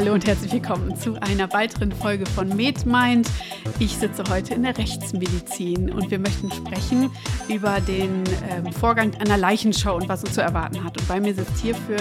Hallo 0.00 0.14
und 0.14 0.26
herzlich 0.26 0.50
willkommen 0.50 0.96
zu 0.96 1.20
einer 1.20 1.52
weiteren 1.52 1.92
Folge 1.92 2.24
von 2.24 2.48
MedMind. 2.48 3.28
Ich 3.80 3.98
sitze 3.98 4.24
heute 4.30 4.54
in 4.54 4.62
der 4.62 4.78
Rechtsmedizin 4.78 5.92
und 5.92 6.10
wir 6.10 6.18
möchten 6.18 6.50
sprechen 6.50 7.10
über 7.50 7.82
den 7.82 8.24
äh, 8.24 8.72
Vorgang 8.72 9.14
einer 9.16 9.36
Leichenschau 9.36 9.96
und 9.96 10.08
was 10.08 10.24
uns 10.24 10.32
zu 10.32 10.40
erwarten 10.40 10.82
hat. 10.82 10.96
Und 10.96 11.06
bei 11.06 11.20
mir 11.20 11.34
sitzt 11.34 11.58
hierfür 11.58 11.98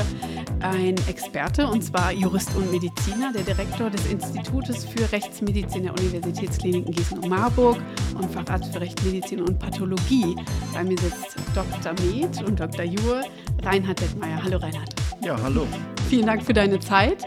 ein 0.61 0.95
Experte 1.09 1.67
und 1.67 1.83
zwar 1.83 2.13
Jurist 2.13 2.55
und 2.55 2.71
Mediziner, 2.71 3.33
der 3.33 3.43
Direktor 3.43 3.89
des 3.89 4.05
Institutes 4.05 4.85
für 4.85 5.11
Rechtsmedizin 5.11 5.83
der 5.83 5.91
Universitätskliniken 5.91 6.93
Gießen 6.93 7.19
und 7.19 7.27
Marburg 7.27 7.79
und 8.17 8.31
Facharzt 8.31 8.71
für 8.71 8.79
Rechtsmedizin 8.79 9.41
und 9.41 9.59
Pathologie. 9.59 10.37
Bei 10.73 10.85
mir 10.85 10.97
sitzt 10.97 11.35
Dr. 11.53 11.93
Med 12.05 12.47
und 12.47 12.61
Dr. 12.61 12.85
Jur 12.85 13.23
Reinhard 13.61 13.99
Dettmeier. 13.99 14.41
Hallo 14.41 14.55
Reinhard. 14.55 14.98
Ja, 15.21 15.39
hallo. 15.41 15.67
Vielen 16.07 16.25
Dank 16.25 16.43
für 16.43 16.53
deine 16.53 16.79
Zeit. 16.79 17.23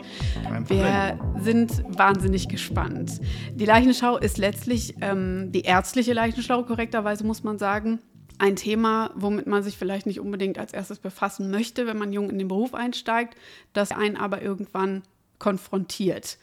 Wir 0.67 1.19
sind 1.41 1.85
wahnsinnig 1.89 2.49
gespannt. 2.49 3.21
Die 3.55 3.67
Leichenschau 3.67 4.17
ist 4.17 4.39
letztlich 4.39 4.95
ähm, 5.03 5.53
die 5.53 5.61
ärztliche 5.63 6.15
Leichenschau, 6.15 6.63
korrekterweise 6.63 7.25
muss 7.25 7.45
man 7.45 7.59
sagen. 7.59 8.01
Ein 8.39 8.57
Thema, 8.57 9.11
womit 9.15 9.47
man 9.47 9.63
sich 9.63 9.77
vielleicht 9.77 10.07
nicht 10.07 10.21
unbedingt 10.21 10.59
als 10.59 10.73
erstes 10.73 11.01
befassen 11.01 11.51
möchte, 11.51 11.87
wenn 11.87 11.99
man 11.99 12.13
jung 12.13 12.31
in 12.31 12.39
den 12.39 12.49
Beruf 12.49 12.75
einsteigt, 12.75 13.37
das 13.75 13.93
einen 13.93 14.17
aber 14.17 14.41
irgendwann 14.41 15.03
konfrontiert. 15.39 16.39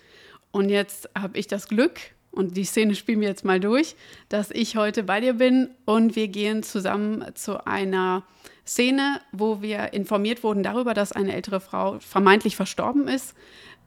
Und 0.52 0.70
jetzt 0.70 1.09
habe 1.17 1.38
ich 1.38 1.47
das 1.47 1.67
Glück, 1.67 2.00
und 2.31 2.58
die 2.58 2.63
Szene 2.63 2.94
spielen 2.95 3.22
wir 3.22 3.27
jetzt 3.27 3.44
mal 3.44 3.59
durch, 3.59 3.95
dass 4.30 4.52
ich 4.52 4.75
heute 4.75 5.03
bei 5.03 5.20
dir 5.20 5.34
bin 5.34 5.72
und 5.86 6.16
wir 6.16 6.27
gehen 6.27 6.61
zusammen 6.61 7.25
zu 7.34 7.66
einer 7.66 8.23
Szene, 8.69 9.19
wo 9.31 9.63
wir 9.63 9.93
informiert 9.93 10.44
wurden 10.44 10.61
darüber, 10.61 10.94
dass 10.94 11.11
eine 11.11 11.33
ältere 11.33 11.59
Frau 11.59 11.99
vermeintlich 11.99 12.55
verstorben 12.55 13.07
ist. 13.07 13.35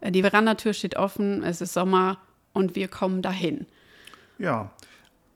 Die 0.05 0.23
Verandatür 0.23 0.73
steht 0.73 0.97
offen, 0.97 1.45
es 1.45 1.61
ist 1.61 1.73
Sommer 1.73 2.19
und 2.53 2.75
wir 2.75 2.89
kommen 2.89 3.23
dahin. 3.23 3.67
Ja, 4.39 4.73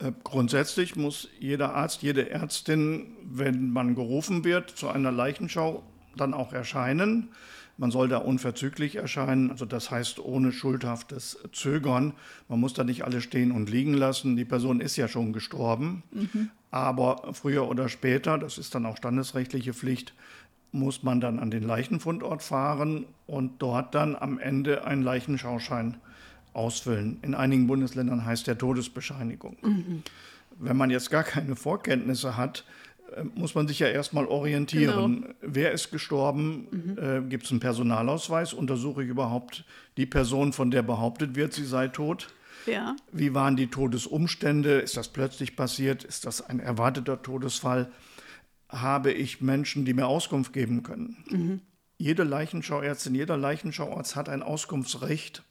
äh, 0.00 0.10
grundsätzlich 0.24 0.96
muss 0.96 1.28
jeder 1.38 1.74
Arzt, 1.74 2.02
jede 2.02 2.28
Ärztin, 2.28 3.16
wenn 3.22 3.70
man 3.70 3.94
gerufen 3.94 4.44
wird 4.44 4.70
zu 4.70 4.88
einer 4.88 5.12
Leichenschau, 5.12 5.84
dann 6.16 6.34
auch 6.34 6.52
erscheinen. 6.52 7.28
Man 7.78 7.90
soll 7.90 8.08
da 8.08 8.18
unverzüglich 8.18 8.96
erscheinen, 8.96 9.50
also 9.50 9.66
das 9.66 9.90
heißt 9.90 10.18
ohne 10.18 10.50
schuldhaftes 10.50 11.38
Zögern. 11.52 12.14
Man 12.48 12.60
muss 12.60 12.72
da 12.72 12.84
nicht 12.84 13.04
alle 13.04 13.20
stehen 13.20 13.52
und 13.52 13.68
liegen 13.68 13.92
lassen. 13.92 14.36
Die 14.36 14.46
Person 14.46 14.80
ist 14.80 14.96
ja 14.96 15.08
schon 15.08 15.32
gestorben, 15.34 16.02
mhm. 16.10 16.50
aber 16.70 17.34
früher 17.34 17.68
oder 17.68 17.88
später, 17.88 18.38
das 18.38 18.56
ist 18.56 18.74
dann 18.74 18.86
auch 18.86 18.96
standesrechtliche 18.96 19.74
Pflicht, 19.74 20.14
muss 20.72 21.02
man 21.02 21.20
dann 21.20 21.38
an 21.38 21.50
den 21.50 21.62
Leichenfundort 21.62 22.42
fahren 22.42 23.06
und 23.26 23.60
dort 23.60 23.94
dann 23.94 24.16
am 24.16 24.38
Ende 24.38 24.84
einen 24.84 25.02
Leichenschauschein 25.02 25.96
ausfüllen. 26.54 27.18
In 27.22 27.34
einigen 27.34 27.66
Bundesländern 27.66 28.24
heißt 28.24 28.46
der 28.46 28.56
Todesbescheinigung. 28.56 29.56
Mhm. 29.62 30.02
Wenn 30.58 30.76
man 30.76 30.88
jetzt 30.88 31.10
gar 31.10 31.22
keine 31.22 31.54
Vorkenntnisse 31.54 32.38
hat, 32.38 32.64
muss 33.34 33.54
man 33.54 33.68
sich 33.68 33.78
ja 33.78 33.88
erstmal 33.88 34.26
orientieren. 34.26 35.22
Genau. 35.22 35.34
Wer 35.40 35.72
ist 35.72 35.90
gestorben? 35.90 36.66
Mhm. 36.70 36.98
Äh, 36.98 37.28
Gibt 37.28 37.44
es 37.44 37.50
einen 37.50 37.60
Personalausweis? 37.60 38.52
Untersuche 38.52 39.02
ich 39.02 39.08
überhaupt 39.08 39.64
die 39.96 40.06
Person, 40.06 40.52
von 40.52 40.70
der 40.70 40.82
behauptet 40.82 41.36
wird, 41.36 41.52
sie 41.52 41.64
sei 41.64 41.88
tot? 41.88 42.28
Ja. 42.66 42.96
Wie 43.12 43.32
waren 43.34 43.56
die 43.56 43.68
Todesumstände? 43.68 44.80
Ist 44.80 44.96
das 44.96 45.08
plötzlich 45.08 45.56
passiert? 45.56 46.04
Ist 46.04 46.26
das 46.26 46.40
ein 46.42 46.60
erwarteter 46.60 47.22
Todesfall? 47.22 47.90
Habe 48.68 49.12
ich 49.12 49.40
Menschen, 49.40 49.84
die 49.84 49.94
mir 49.94 50.06
Auskunft 50.06 50.52
geben 50.52 50.82
können? 50.82 51.16
Mhm. 51.30 51.60
Jede 51.98 52.24
Leichenschauärztin, 52.24 53.14
jeder 53.14 53.36
Leichenschauarzt 53.36 54.16
hat 54.16 54.28
ein 54.28 54.42
Auskunftsrecht 54.42 55.44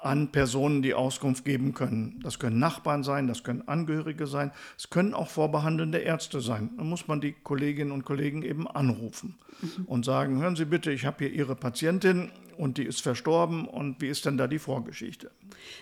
an 0.00 0.30
Personen, 0.30 0.82
die 0.82 0.94
Auskunft 0.94 1.44
geben 1.44 1.74
können. 1.74 2.20
Das 2.22 2.38
können 2.38 2.58
Nachbarn 2.58 3.02
sein, 3.02 3.26
das 3.26 3.42
können 3.42 3.66
Angehörige 3.66 4.26
sein, 4.26 4.52
es 4.76 4.90
können 4.90 5.14
auch 5.14 5.28
vorbehandelnde 5.28 5.98
Ärzte 5.98 6.40
sein. 6.40 6.70
Da 6.76 6.84
muss 6.84 7.08
man 7.08 7.20
die 7.20 7.32
Kolleginnen 7.32 7.90
und 7.90 8.04
Kollegen 8.04 8.42
eben 8.42 8.68
anrufen 8.68 9.36
mhm. 9.60 9.84
und 9.86 10.04
sagen, 10.04 10.40
hören 10.40 10.56
Sie 10.56 10.66
bitte, 10.66 10.92
ich 10.92 11.04
habe 11.04 11.24
hier 11.24 11.32
Ihre 11.32 11.56
Patientin 11.56 12.30
und 12.58 12.76
die 12.76 12.84
ist 12.84 13.00
verstorben 13.00 13.66
und 13.66 14.00
wie 14.00 14.08
ist 14.08 14.26
denn 14.26 14.36
da 14.36 14.48
die 14.48 14.58
Vorgeschichte? 14.58 15.30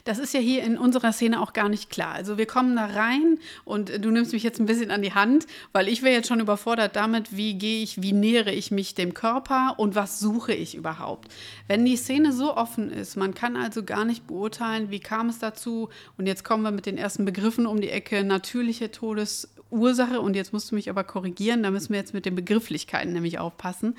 Das 0.05 0.19
ist 0.19 0.35
ja 0.35 0.41
hier 0.41 0.63
in 0.63 0.77
unserer 0.77 1.13
Szene 1.13 1.41
auch 1.41 1.55
gar 1.55 1.69
nicht 1.69 1.89
klar. 1.91 2.13
Also 2.13 2.37
wir 2.37 2.47
kommen 2.47 2.77
da 2.77 2.85
rein 2.85 3.39
und 3.65 4.05
du 4.05 4.11
nimmst 4.11 4.33
mich 4.33 4.43
jetzt 4.43 4.61
ein 4.61 4.67
bisschen 4.67 4.91
an 4.91 5.03
die 5.03 5.15
Hand, 5.15 5.47
weil 5.73 5.89
ich 5.89 6.03
wäre 6.03 6.15
jetzt 6.15 6.29
schon 6.29 6.41
überfordert 6.41 6.95
damit, 6.95 7.37
wie 7.37 7.55
gehe 7.55 7.83
ich, 7.83 8.03
wie 8.03 8.13
nähere 8.13 8.53
ich 8.53 8.71
mich 8.71 8.95
dem 8.95 9.15
Körper 9.15 9.75
und 9.79 9.95
was 9.95 10.21
suche 10.21 10.53
ich 10.53 10.75
überhaupt. 10.75 11.33
Wenn 11.67 11.85
die 11.85 11.97
Szene 11.97 12.33
so 12.33 12.55
offen 12.55 12.91
ist, 12.91 13.17
man 13.17 13.35
kann 13.35 13.57
also 13.57 13.83
gar 13.83 14.05
nicht 14.05 14.27
beurteilen, 14.27 14.91
wie 14.91 15.01
kam 15.01 15.31
es 15.31 15.39
dazu 15.39 15.89
und 16.19 16.27
jetzt 16.27 16.45
kommen 16.45 16.63
wir 16.63 16.73
mit 16.73 16.85
den 16.85 16.99
ersten 16.99 17.25
Begriffen 17.25 17.67
um 17.67 17.81
die 17.81 17.91
Ecke, 17.91 18.23
natürliche 18.23 18.91
Todes 18.91 19.49
Ursache, 19.71 20.21
und 20.21 20.37
jetzt 20.37 20.53
musst 20.53 20.71
du 20.71 20.75
mich 20.75 20.91
aber 20.91 21.05
korrigieren, 21.05 21.63
da 21.63 21.71
müssen 21.71 21.91
wir 21.91 21.99
jetzt 21.99 22.15
mit 22.15 22.27
den 22.27 22.35
Begrifflichkeiten 22.35 23.13
nämlich 23.13 23.39
aufpassen. 23.39 23.95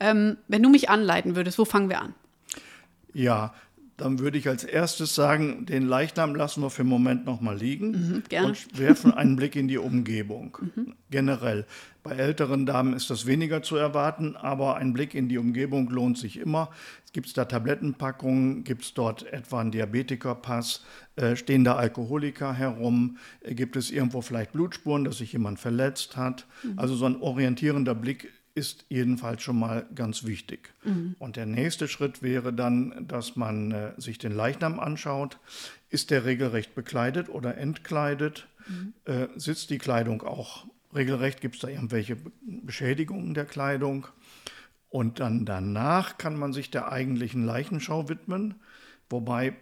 Ähm, 0.00 0.36
wenn 0.48 0.62
du 0.62 0.68
mich 0.68 0.90
anleiten 0.90 1.36
würdest, 1.36 1.58
wo 1.58 1.64
fangen 1.64 1.88
wir 1.88 2.02
an? 2.02 2.14
Ja, 3.12 3.54
dann 3.98 4.20
würde 4.20 4.38
ich 4.38 4.48
als 4.48 4.62
erstes 4.62 5.14
sagen, 5.14 5.66
den 5.66 5.86
Leichnam 5.86 6.34
lassen 6.34 6.62
wir 6.62 6.70
für 6.70 6.82
den 6.82 6.88
Moment 6.88 7.26
nochmal 7.26 7.56
liegen 7.56 8.22
mhm, 8.30 8.44
und 8.44 8.78
werfen 8.78 9.12
einen 9.12 9.36
Blick 9.36 9.56
in 9.56 9.68
die 9.68 9.78
Umgebung. 9.78 10.56
Mhm. 10.76 10.94
Generell. 11.10 11.66
Bei 12.08 12.16
älteren 12.16 12.64
Damen 12.64 12.94
ist 12.94 13.10
das 13.10 13.26
weniger 13.26 13.62
zu 13.62 13.76
erwarten, 13.76 14.34
aber 14.36 14.76
ein 14.76 14.94
Blick 14.94 15.14
in 15.14 15.28
die 15.28 15.36
Umgebung 15.36 15.90
lohnt 15.90 16.16
sich 16.16 16.38
immer. 16.38 16.70
Gibt 17.12 17.26
es 17.26 17.32
da 17.34 17.44
Tablettenpackungen? 17.44 18.64
Gibt 18.64 18.82
es 18.82 18.94
dort 18.94 19.30
etwa 19.32 19.60
einen 19.60 19.72
Diabetikerpass? 19.72 20.84
Äh, 21.16 21.36
stehen 21.36 21.64
da 21.64 21.76
Alkoholiker 21.76 22.54
herum? 22.54 23.18
Äh, 23.40 23.54
gibt 23.54 23.76
es 23.76 23.90
irgendwo 23.90 24.22
vielleicht 24.22 24.52
Blutspuren, 24.52 25.04
dass 25.04 25.18
sich 25.18 25.32
jemand 25.32 25.58
verletzt 25.58 26.16
hat? 26.16 26.46
Mhm. 26.62 26.78
Also 26.78 26.94
so 26.94 27.04
ein 27.04 27.20
orientierender 27.20 27.94
Blick 27.94 28.32
ist 28.54 28.86
jedenfalls 28.88 29.42
schon 29.42 29.58
mal 29.58 29.86
ganz 29.94 30.24
wichtig. 30.24 30.72
Mhm. 30.84 31.14
Und 31.18 31.36
der 31.36 31.46
nächste 31.46 31.88
Schritt 31.88 32.22
wäre 32.22 32.52
dann, 32.52 33.06
dass 33.06 33.36
man 33.36 33.70
äh, 33.70 33.92
sich 33.98 34.18
den 34.18 34.32
Leichnam 34.32 34.80
anschaut. 34.80 35.38
Ist 35.90 36.10
der 36.10 36.24
regelrecht 36.24 36.74
bekleidet 36.74 37.28
oder 37.28 37.56
entkleidet? 37.58 38.48
Mhm. 38.66 38.94
Äh, 39.04 39.28
sitzt 39.36 39.70
die 39.70 39.78
Kleidung 39.78 40.22
auch 40.22 40.66
regelrecht? 40.94 41.40
Gibt 41.40 41.56
es 41.56 41.60
da 41.60 41.68
irgendwelche 41.68 42.16
Beschädigungen 42.42 43.34
der 43.34 43.44
Kleidung? 43.44 44.06
Und 44.88 45.20
dann 45.20 45.44
danach 45.44 46.18
kann 46.18 46.38
man 46.38 46.52
sich 46.52 46.70
der 46.70 46.90
eigentlichen 46.90 47.44
Leichenschau 47.44 48.08
widmen, 48.08 48.54
wobei 49.10 49.54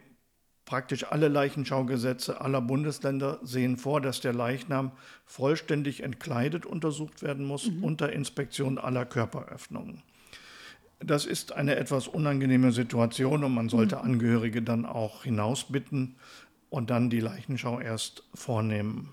Praktisch 0.67 1.05
alle 1.05 1.29
Leichenschaugesetze 1.29 2.41
aller 2.41 2.61
Bundesländer 2.61 3.39
sehen 3.45 3.77
vor, 3.77 4.01
dass 4.01 4.21
der 4.21 4.33
Leichnam 4.33 4.91
vollständig 5.25 6.03
entkleidet 6.03 6.67
untersucht 6.67 7.23
werden 7.23 7.47
muss 7.47 7.71
mhm. 7.71 7.85
unter 7.85 8.13
Inspektion 8.13 8.77
aller 8.77 9.07
Körperöffnungen. 9.07 10.03
Das 10.99 11.25
ist 11.25 11.53
eine 11.53 11.77
etwas 11.77 12.09
unangenehme 12.09 12.73
Situation 12.73 13.45
und 13.45 13.55
man 13.55 13.69
sollte 13.69 13.95
mhm. 13.95 14.03
Angehörige 14.03 14.61
dann 14.61 14.87
auch 14.87 15.23
hinausbitten 15.23 16.17
und 16.69 16.91
dann 16.91 17.11
die 17.11 17.21
Leichenschau 17.21 17.79
erst 17.79 18.25
vornehmen. 18.35 19.11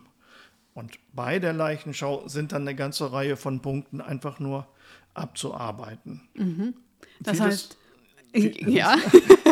Und 0.73 0.97
bei 1.13 1.39
der 1.39 1.53
Leichenschau 1.53 2.27
sind 2.27 2.51
dann 2.51 2.63
eine 2.63 2.75
ganze 2.75 3.11
Reihe 3.11 3.37
von 3.37 3.61
Punkten 3.61 4.01
einfach 4.01 4.39
nur 4.39 4.67
abzuarbeiten. 5.13 6.21
Mhm. 6.33 6.73
Das 7.19 7.37
Vieles 7.37 7.51
heißt, 7.51 7.77
ja. 8.67 8.97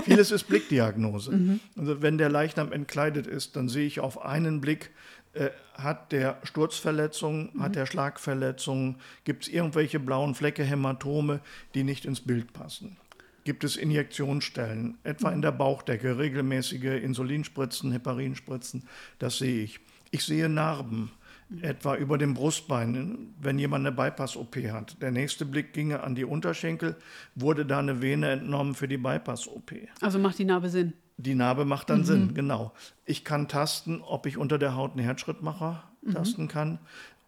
Vieles 0.04 0.32
ist 0.32 0.48
Blickdiagnose. 0.48 1.32
Mhm. 1.32 1.60
Also 1.78 2.02
wenn 2.02 2.18
der 2.18 2.30
Leichnam 2.30 2.72
entkleidet 2.72 3.28
ist, 3.28 3.56
dann 3.56 3.70
sehe 3.70 3.86
ich 3.86 4.00
auf 4.00 4.26
einen 4.26 4.62
Blick, 4.62 4.92
äh, 5.34 5.50
hat 5.76 6.12
der 6.12 6.40
Sturzverletzungen, 6.44 7.52
mhm. 7.54 7.64
hat 7.64 7.76
der 7.76 7.86
Schlagverletzungen, 7.86 8.98
gibt 9.24 9.44
es 9.44 9.50
irgendwelche 9.50 10.00
blauen 10.00 10.36
Flecke, 10.36 10.64
Hämatome, 10.64 11.40
die 11.76 11.84
nicht 11.84 12.06
ins 12.06 12.22
Bild 12.22 12.54
passen. 12.54 12.98
Gibt 13.44 13.64
es 13.64 13.76
Injektionsstellen, 13.76 14.98
etwa 15.04 15.32
in 15.32 15.42
der 15.42 15.52
Bauchdecke, 15.52 16.18
regelmäßige 16.18 17.02
Insulinspritzen, 17.02 17.92
Heparinspritzen, 17.92 18.84
das 19.20 19.38
sehe 19.38 19.64
ich. 19.64 19.80
Ich 20.12 20.24
sehe 20.24 20.50
Narben 20.50 21.12
etwa 21.62 21.96
über 21.96 22.18
dem 22.18 22.34
Brustbein, 22.34 23.34
wenn 23.42 23.60
jemand 23.60 23.86
eine 23.86 23.96
Bypass-OP 23.96 24.56
hat. 24.72 25.02
Der 25.02 25.12
nächste 25.12 25.46
Blick 25.46 25.74
ginge 25.74 26.02
an 26.02 26.16
die 26.16 26.24
Unterschenkel, 26.24 26.96
wurde 27.36 27.66
da 27.66 27.80
eine 27.80 28.02
Vene 28.02 28.30
entnommen 28.30 28.74
für 28.74 28.88
die 28.88 28.98
Bypass-OP. 28.98 29.74
Also 30.00 30.20
macht 30.20 30.40
die 30.40 30.46
Narbe 30.46 30.70
Sinn? 30.70 30.94
Die 31.18 31.36
Narbe 31.36 31.66
macht 31.66 31.90
dann 31.90 32.00
mhm. 32.00 32.06
Sinn, 32.06 32.34
genau. 32.34 32.72
Ich 33.06 33.26
kann 33.26 33.48
tasten, 33.48 34.02
ob 34.02 34.26
ich 34.26 34.38
unter 34.38 34.58
der 34.58 34.76
Haut 34.76 34.92
einen 34.92 35.04
Herzschrittmacher 35.04 35.84
mhm. 36.02 36.14
tasten 36.14 36.48
kann, 36.48 36.80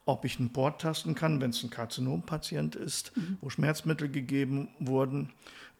ob 0.05 0.25
ich 0.25 0.39
einen 0.39 0.51
Port 0.51 0.81
tasten 0.81 1.15
kann, 1.15 1.41
wenn 1.41 1.51
es 1.51 1.63
ein 1.63 1.69
Karzinompatient 1.69 2.75
ist, 2.75 3.15
mhm. 3.15 3.37
wo 3.41 3.49
Schmerzmittel 3.49 4.09
gegeben 4.09 4.69
wurden. 4.79 5.31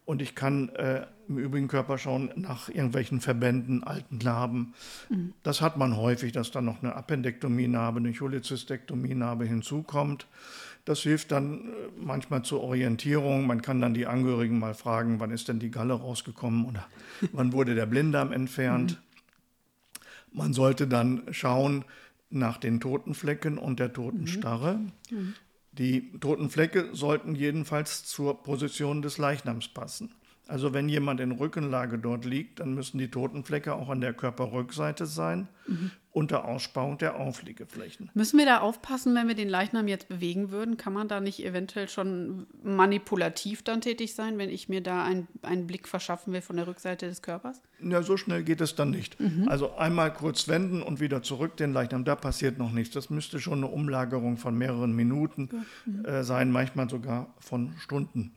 Und 0.04 0.20
ich 0.20 0.34
kann 0.34 0.68
äh, 0.70 1.06
im 1.28 1.38
übrigen 1.38 1.68
Körper 1.68 1.96
schauen 1.96 2.30
nach 2.36 2.68
irgendwelchen 2.68 3.20
Verbänden, 3.20 3.82
alten 3.82 4.18
Narben. 4.18 4.74
Mhm. 5.08 5.32
Das 5.42 5.60
hat 5.60 5.76
man 5.76 5.96
häufig, 5.96 6.32
dass 6.32 6.50
dann 6.50 6.66
noch 6.66 6.82
eine 6.82 6.94
Appendektomie-Narbe, 6.94 8.00
eine 8.00 8.12
Cholecystektomie-Narbe 8.12 9.46
hinzukommt. 9.46 10.26
Das 10.84 11.00
hilft 11.00 11.32
dann 11.32 11.68
äh, 11.68 11.72
manchmal 11.98 12.42
zur 12.42 12.62
Orientierung. 12.62 13.46
Man 13.46 13.62
kann 13.62 13.80
dann 13.80 13.94
die 13.94 14.06
Angehörigen 14.06 14.58
mal 14.58 14.74
fragen, 14.74 15.20
wann 15.20 15.30
ist 15.30 15.48
denn 15.48 15.58
die 15.58 15.70
Galle 15.70 15.94
rausgekommen 15.94 16.66
oder 16.66 16.86
wann 17.32 17.52
wurde 17.52 17.74
der 17.74 17.86
Blinddarm 17.86 18.32
entfernt. 18.32 19.00
Mhm. 20.32 20.38
Man 20.38 20.52
sollte 20.52 20.86
dann 20.86 21.22
schauen 21.30 21.84
nach 22.28 22.58
den 22.58 22.80
toten 22.80 23.14
Flecken 23.14 23.56
und 23.56 23.78
der 23.78 23.92
toten 23.92 24.22
mhm. 24.22 24.26
Die 25.78 26.12
toten 26.20 26.50
Flecke 26.50 26.90
sollten 26.92 27.34
jedenfalls 27.34 28.04
zur 28.04 28.42
Position 28.42 29.02
des 29.02 29.18
Leichnams 29.18 29.68
passen. 29.68 30.14
Also 30.46 30.74
wenn 30.74 30.90
jemand 30.90 31.20
in 31.20 31.32
Rückenlage 31.32 31.98
dort 31.98 32.26
liegt, 32.26 32.60
dann 32.60 32.74
müssen 32.74 32.98
die 32.98 33.10
toten 33.10 33.44
Flecke 33.44 33.74
auch 33.74 33.88
an 33.88 34.02
der 34.02 34.12
Körperrückseite 34.12 35.06
sein, 35.06 35.48
mhm. 35.66 35.90
unter 36.12 36.44
Aussparung 36.44 36.98
der 36.98 37.16
Aufliegeflächen. 37.16 38.10
Müssen 38.12 38.38
wir 38.38 38.44
da 38.44 38.58
aufpassen, 38.60 39.14
wenn 39.14 39.26
wir 39.26 39.34
den 39.34 39.48
Leichnam 39.48 39.88
jetzt 39.88 40.06
bewegen 40.06 40.50
würden? 40.50 40.76
Kann 40.76 40.92
man 40.92 41.08
da 41.08 41.20
nicht 41.20 41.42
eventuell 41.42 41.88
schon 41.88 42.46
manipulativ 42.62 43.62
dann 43.62 43.80
tätig 43.80 44.14
sein, 44.14 44.36
wenn 44.36 44.50
ich 44.50 44.68
mir 44.68 44.82
da 44.82 45.02
ein, 45.02 45.28
einen 45.40 45.66
Blick 45.66 45.88
verschaffen 45.88 46.34
will 46.34 46.42
von 46.42 46.56
der 46.56 46.66
Rückseite 46.66 47.06
des 47.06 47.22
Körpers? 47.22 47.62
Ja, 47.80 48.02
so 48.02 48.18
schnell 48.18 48.44
geht 48.44 48.60
es 48.60 48.74
dann 48.74 48.90
nicht. 48.90 49.18
Mhm. 49.18 49.48
Also 49.48 49.76
einmal 49.76 50.12
kurz 50.12 50.46
wenden 50.46 50.82
und 50.82 51.00
wieder 51.00 51.22
zurück 51.22 51.56
den 51.56 51.72
Leichnam, 51.72 52.04
da 52.04 52.16
passiert 52.16 52.58
noch 52.58 52.70
nichts. 52.70 52.92
Das 52.92 53.08
müsste 53.08 53.40
schon 53.40 53.64
eine 53.64 53.68
Umlagerung 53.68 54.36
von 54.36 54.58
mehreren 54.58 54.94
Minuten 54.94 55.64
mhm. 55.86 56.04
äh, 56.04 56.22
sein, 56.22 56.50
manchmal 56.50 56.90
sogar 56.90 57.32
von 57.40 57.72
Stunden. 57.78 58.34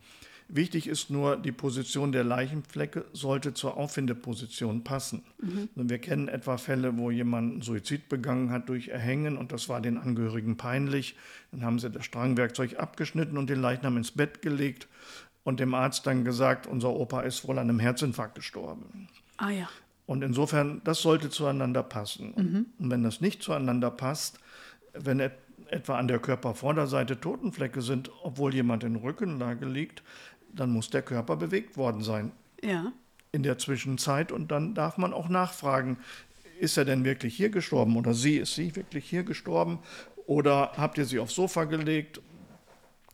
Wichtig 0.49 0.87
ist 0.87 1.09
nur, 1.09 1.35
die 1.35 1.51
Position 1.51 2.13
der 2.13 2.23
Leichenflecke 2.23 3.05
sollte 3.11 3.53
zur 3.53 3.75
Auffindeposition 3.75 4.83
passen. 4.83 5.23
Mhm. 5.41 5.69
Wir 5.75 5.99
kennen 5.99 6.29
etwa 6.29 6.57
Fälle, 6.57 6.97
wo 6.97 7.11
jemand 7.11 7.65
Suizid 7.65 8.07
begangen 8.07 8.49
hat 8.49 8.69
durch 8.69 8.87
Erhängen 8.87 9.37
und 9.37 9.51
das 9.51 9.67
war 9.67 9.81
den 9.81 9.97
Angehörigen 9.97 10.55
peinlich. 10.55 11.15
Dann 11.51 11.65
haben 11.65 11.79
sie 11.79 11.89
das 11.89 12.05
Strangwerkzeug 12.05 12.79
abgeschnitten 12.79 13.37
und 13.37 13.49
den 13.49 13.61
Leichnam 13.61 13.97
ins 13.97 14.11
Bett 14.11 14.41
gelegt 14.41 14.87
und 15.43 15.59
dem 15.59 15.73
Arzt 15.73 16.07
dann 16.07 16.23
gesagt, 16.23 16.65
unser 16.65 16.91
Opa 16.91 17.21
ist 17.21 17.45
wohl 17.47 17.59
an 17.59 17.69
einem 17.69 17.79
Herzinfarkt 17.79 18.35
gestorben. 18.35 19.09
Ah 19.35 19.49
ja. 19.49 19.69
Und 20.05 20.23
insofern, 20.23 20.81
das 20.85 21.01
sollte 21.01 21.29
zueinander 21.29 21.83
passen. 21.83 22.33
Mhm. 22.37 22.65
Und 22.79 22.89
wenn 22.89 23.03
das 23.03 23.19
nicht 23.19 23.43
zueinander 23.43 23.91
passt, 23.91 24.39
wenn 24.93 25.19
etwa 25.19 25.97
an 25.97 26.07
der 26.07 26.19
Körpervorderseite 26.19 27.19
Totenflecke 27.19 27.81
sind, 27.81 28.09
obwohl 28.23 28.53
jemand 28.53 28.83
in 28.83 28.95
Rückenlage 28.95 29.65
liegt, 29.65 30.03
dann 30.59 30.71
muss 30.71 30.89
der 30.89 31.01
Körper 31.01 31.35
bewegt 31.35 31.77
worden 31.77 32.01
sein. 32.01 32.31
Ja. 32.63 32.91
In 33.31 33.43
der 33.43 33.57
Zwischenzeit 33.57 34.31
und 34.31 34.51
dann 34.51 34.73
darf 34.73 34.97
man 34.97 35.13
auch 35.13 35.29
nachfragen, 35.29 35.97
ist 36.59 36.77
er 36.77 36.85
denn 36.85 37.03
wirklich 37.03 37.35
hier 37.35 37.49
gestorben 37.49 37.97
oder 37.97 38.13
sie, 38.13 38.37
ist 38.37 38.55
sie 38.55 38.75
wirklich 38.75 39.05
hier 39.05 39.23
gestorben 39.23 39.79
oder 40.25 40.71
habt 40.77 40.97
ihr 40.97 41.05
sie 41.05 41.19
aufs 41.19 41.35
Sofa 41.35 41.65
gelegt 41.65 42.19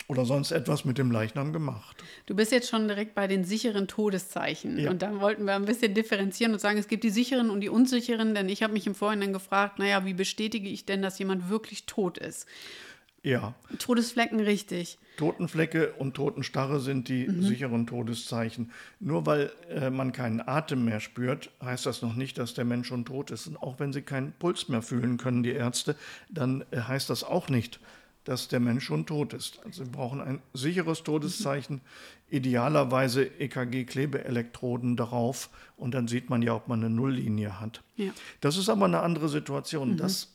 oder 0.07 0.25
sonst 0.25 0.51
etwas 0.51 0.85
mit 0.85 0.97
dem 0.97 1.11
Leichnam 1.11 1.53
gemacht. 1.53 2.03
Du 2.25 2.35
bist 2.35 2.51
jetzt 2.51 2.69
schon 2.69 2.87
direkt 2.87 3.15
bei 3.15 3.27
den 3.27 3.43
sicheren 3.45 3.87
Todeszeichen. 3.87 4.77
Ja. 4.77 4.91
Und 4.91 5.01
da 5.01 5.19
wollten 5.21 5.45
wir 5.45 5.55
ein 5.55 5.65
bisschen 5.65 5.93
differenzieren 5.93 6.53
und 6.53 6.59
sagen, 6.59 6.77
es 6.77 6.87
gibt 6.87 7.03
die 7.03 7.09
sicheren 7.09 7.49
und 7.49 7.61
die 7.61 7.69
unsicheren, 7.69 8.35
denn 8.35 8.49
ich 8.49 8.63
habe 8.63 8.73
mich 8.73 8.85
im 8.85 8.95
Vorhinein 8.95 9.33
gefragt, 9.33 9.79
naja, 9.79 10.05
wie 10.05 10.13
bestätige 10.13 10.69
ich 10.69 10.85
denn, 10.85 11.01
dass 11.01 11.19
jemand 11.19 11.49
wirklich 11.49 11.85
tot 11.85 12.17
ist? 12.17 12.47
Ja. 13.23 13.55
Todesflecken, 13.79 14.41
richtig. 14.41 14.99
Totenflecke 15.15 15.93
und 15.93 16.13
Totenstarre 16.13 16.81
sind 16.81 17.07
die 17.07 17.27
mhm. 17.27 17.41
sicheren 17.41 17.87
Todeszeichen. 17.87 18.71
Nur 18.99 19.25
weil 19.25 19.51
äh, 19.69 19.89
man 19.89 20.11
keinen 20.11 20.41
Atem 20.41 20.83
mehr 20.83 20.99
spürt, 20.99 21.49
heißt 21.63 21.85
das 21.85 22.01
noch 22.01 22.15
nicht, 22.15 22.37
dass 22.37 22.53
der 22.53 22.65
Mensch 22.65 22.87
schon 22.89 23.05
tot 23.05 23.31
ist. 23.31 23.47
Und 23.47 23.57
auch 23.57 23.79
wenn 23.79 23.93
sie 23.93 24.01
keinen 24.01 24.33
Puls 24.33 24.67
mehr 24.67 24.81
fühlen 24.81 25.17
können, 25.17 25.41
die 25.41 25.51
Ärzte, 25.51 25.95
dann 26.29 26.65
äh, 26.71 26.81
heißt 26.81 27.09
das 27.09 27.23
auch 27.23 27.47
nicht, 27.47 27.79
dass 28.25 28.49
der 28.49 28.59
Mensch 28.59 28.85
schon 28.85 29.05
tot 29.05 29.33
ist. 29.33 29.59
Also 29.65 29.85
wir 29.85 29.91
brauchen 29.91 30.21
ein 30.21 30.41
sicheres 30.53 31.03
Todeszeichen, 31.03 31.81
idealerweise 32.29 33.23
EKG-Klebeelektroden 33.39 34.95
darauf 34.95 35.49
und 35.77 35.93
dann 35.93 36.07
sieht 36.07 36.29
man 36.29 36.41
ja, 36.41 36.55
ob 36.55 36.67
man 36.67 36.79
eine 36.79 36.93
Nulllinie 36.93 37.59
hat. 37.59 37.83
Ja. 37.95 38.11
Das 38.41 38.57
ist 38.57 38.69
aber 38.69 38.85
eine 38.85 39.01
andere 39.01 39.29
Situation. 39.29 39.91
Mhm. 39.91 39.97
Das 39.97 40.32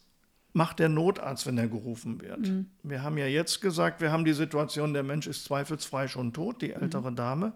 macht 0.52 0.78
der 0.78 0.88
Notarzt, 0.88 1.46
wenn 1.46 1.58
er 1.58 1.68
gerufen 1.68 2.20
wird. 2.20 2.40
Mhm. 2.40 2.66
Wir 2.82 3.02
haben 3.02 3.18
ja 3.18 3.26
jetzt 3.26 3.60
gesagt, 3.60 4.00
wir 4.00 4.10
haben 4.10 4.24
die 4.24 4.32
Situation, 4.32 4.92
der 4.92 5.02
Mensch 5.02 5.26
ist 5.26 5.44
zweifelsfrei 5.44 6.08
schon 6.08 6.32
tot, 6.32 6.62
die 6.62 6.72
ältere 6.72 7.10
mhm. 7.10 7.16
Dame. 7.16 7.52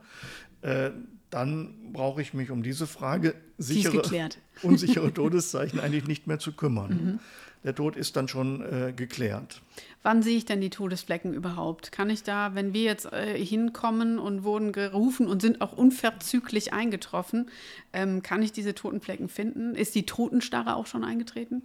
Äh, 0.62 0.90
dann 1.30 1.92
brauche 1.92 2.20
ich 2.20 2.34
mich 2.34 2.50
um 2.50 2.62
diese 2.62 2.86
Frage 2.86 3.34
sichere, 3.56 4.02
unsichere 4.62 5.12
Todeszeichen 5.12 5.80
eigentlich 5.80 6.06
nicht 6.06 6.26
mehr 6.26 6.38
zu 6.38 6.52
kümmern. 6.52 6.90
Mhm. 6.90 7.20
Der 7.64 7.74
Tod 7.74 7.96
ist 7.96 8.16
dann 8.16 8.26
schon 8.26 8.60
äh, 8.60 8.92
geklärt. 8.92 9.62
Wann 10.02 10.22
sehe 10.22 10.36
ich 10.36 10.44
denn 10.44 10.60
die 10.60 10.70
Todesflecken 10.70 11.32
überhaupt? 11.32 11.92
Kann 11.92 12.10
ich 12.10 12.24
da, 12.24 12.54
wenn 12.54 12.74
wir 12.74 12.82
jetzt 12.82 13.12
äh, 13.12 13.38
hinkommen 13.38 14.18
und 14.18 14.42
wurden 14.42 14.72
gerufen 14.72 15.28
und 15.28 15.40
sind 15.40 15.60
auch 15.60 15.72
unverzüglich 15.72 16.72
eingetroffen, 16.72 17.50
ähm, 17.92 18.22
kann 18.22 18.42
ich 18.42 18.50
diese 18.50 18.74
toten 18.74 19.00
Flecken 19.00 19.28
finden? 19.28 19.76
Ist 19.76 19.94
die 19.94 20.04
Totenstarre 20.04 20.74
auch 20.74 20.86
schon 20.86 21.04
eingetreten? 21.04 21.62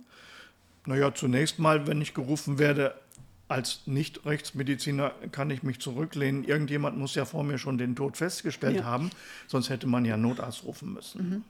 Naja, 0.87 1.13
zunächst 1.13 1.59
mal, 1.59 1.85
wenn 1.85 2.01
ich 2.01 2.13
gerufen 2.13 2.59
werde, 2.59 2.95
als 3.49 3.81
Nicht-Rechtsmediziner 3.85 5.11
kann 5.31 5.49
ich 5.49 5.61
mich 5.61 5.79
zurücklehnen. 5.79 6.45
Irgendjemand 6.45 6.97
muss 6.97 7.13
ja 7.13 7.25
vor 7.25 7.43
mir 7.43 7.57
schon 7.57 7.77
den 7.77 7.95
Tod 7.95 8.15
festgestellt 8.17 8.77
ja. 8.77 8.83
haben, 8.85 9.09
sonst 9.47 9.69
hätte 9.69 9.85
man 9.85 10.05
ja 10.05 10.15
Notarzt 10.17 10.63
rufen 10.63 10.93
müssen. 10.93 11.29
Mhm. 11.29 11.43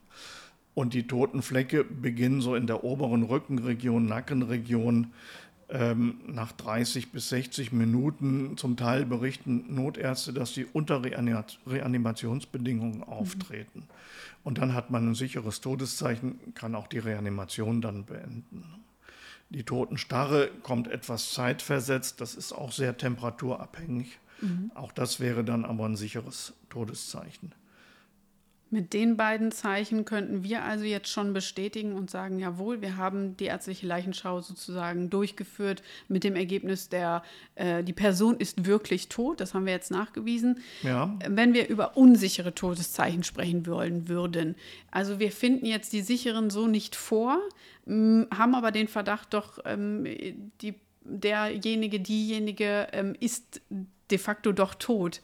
Und 0.73 0.93
die 0.95 1.07
toten 1.07 1.43
Flecke 1.43 1.83
beginnen 1.83 2.41
so 2.41 2.55
in 2.55 2.67
der 2.67 2.83
oberen 2.83 3.23
Rückenregion, 3.23 4.05
Nackenregion. 4.05 5.13
Ähm, 5.69 6.21
nach 6.27 6.53
30 6.53 7.11
bis 7.11 7.27
60 7.29 7.73
Minuten 7.73 8.55
zum 8.55 8.77
Teil 8.77 9.05
berichten 9.05 9.65
Notärzte, 9.75 10.31
dass 10.31 10.53
sie 10.53 10.65
unter 10.65 11.03
Reanimationsbedingungen 11.03 12.99
mhm. 12.99 13.03
auftreten. 13.03 13.79
Mhm. 13.79 13.85
Und 14.43 14.59
dann 14.59 14.73
hat 14.73 14.91
man 14.91 15.09
ein 15.09 15.15
sicheres 15.15 15.59
Todeszeichen, 15.59 16.53
kann 16.55 16.73
auch 16.73 16.87
die 16.87 16.99
Reanimation 16.99 17.81
dann 17.81 18.05
beenden. 18.05 18.63
Die 19.49 19.63
Totenstarre 19.63 20.49
kommt 20.63 20.87
etwas 20.89 21.31
zeitversetzt, 21.31 22.19
das 22.19 22.35
ist 22.35 22.51
auch 22.51 22.71
sehr 22.71 22.97
temperaturabhängig. 22.97 24.19
Mhm. 24.41 24.71
Auch 24.75 24.91
das 24.91 25.19
wäre 25.19 25.43
dann 25.43 25.65
aber 25.65 25.85
ein 25.85 25.95
sicheres 25.95 26.53
Todeszeichen. 26.69 27.53
Mit 28.69 28.93
den 28.93 29.15
beiden 29.15 29.51
Zeichen 29.51 30.03
könnten 30.05 30.43
wir 30.43 30.63
also 30.63 30.83
jetzt 30.83 31.09
schon 31.09 31.33
bestätigen 31.33 31.93
und 31.93 32.09
sagen, 32.09 32.39
jawohl, 32.39 32.81
wir 32.81 32.97
haben 32.97 33.37
die 33.37 33.45
ärztliche 33.45 33.87
Leichenschau 33.87 34.41
sozusagen 34.41 35.09
durchgeführt 35.09 35.81
mit 36.07 36.23
dem 36.23 36.35
Ergebnis, 36.35 36.89
der 36.89 37.23
äh, 37.55 37.83
die 37.83 37.93
Person 37.93 38.37
ist 38.37 38.65
wirklich 38.65 39.07
tot. 39.07 39.39
Das 39.39 39.53
haben 39.53 39.65
wir 39.65 39.73
jetzt 39.73 39.91
nachgewiesen. 39.91 40.59
Ja. 40.83 41.15
Wenn 41.27 41.53
wir 41.53 41.69
über 41.69 41.95
unsichere 41.95 42.53
Todeszeichen 42.53 43.23
sprechen 43.23 43.65
wollen 43.67 44.07
würden, 44.07 44.55
also 44.91 45.19
wir 45.19 45.31
finden 45.31 45.65
jetzt 45.65 45.93
die 45.93 46.01
sicheren 46.01 46.49
so 46.49 46.67
nicht 46.67 46.95
vor, 46.95 47.39
haben 47.87 48.55
aber 48.55 48.71
den 48.71 48.89
Verdacht, 48.89 49.33
doch 49.33 49.59
ähm, 49.63 50.03
die, 50.61 50.73
derjenige, 51.03 51.99
diejenige 51.99 52.87
ähm, 52.91 53.15
ist 53.19 53.61
de 54.11 54.17
facto 54.17 54.51
doch 54.51 54.75
tot. 54.75 55.21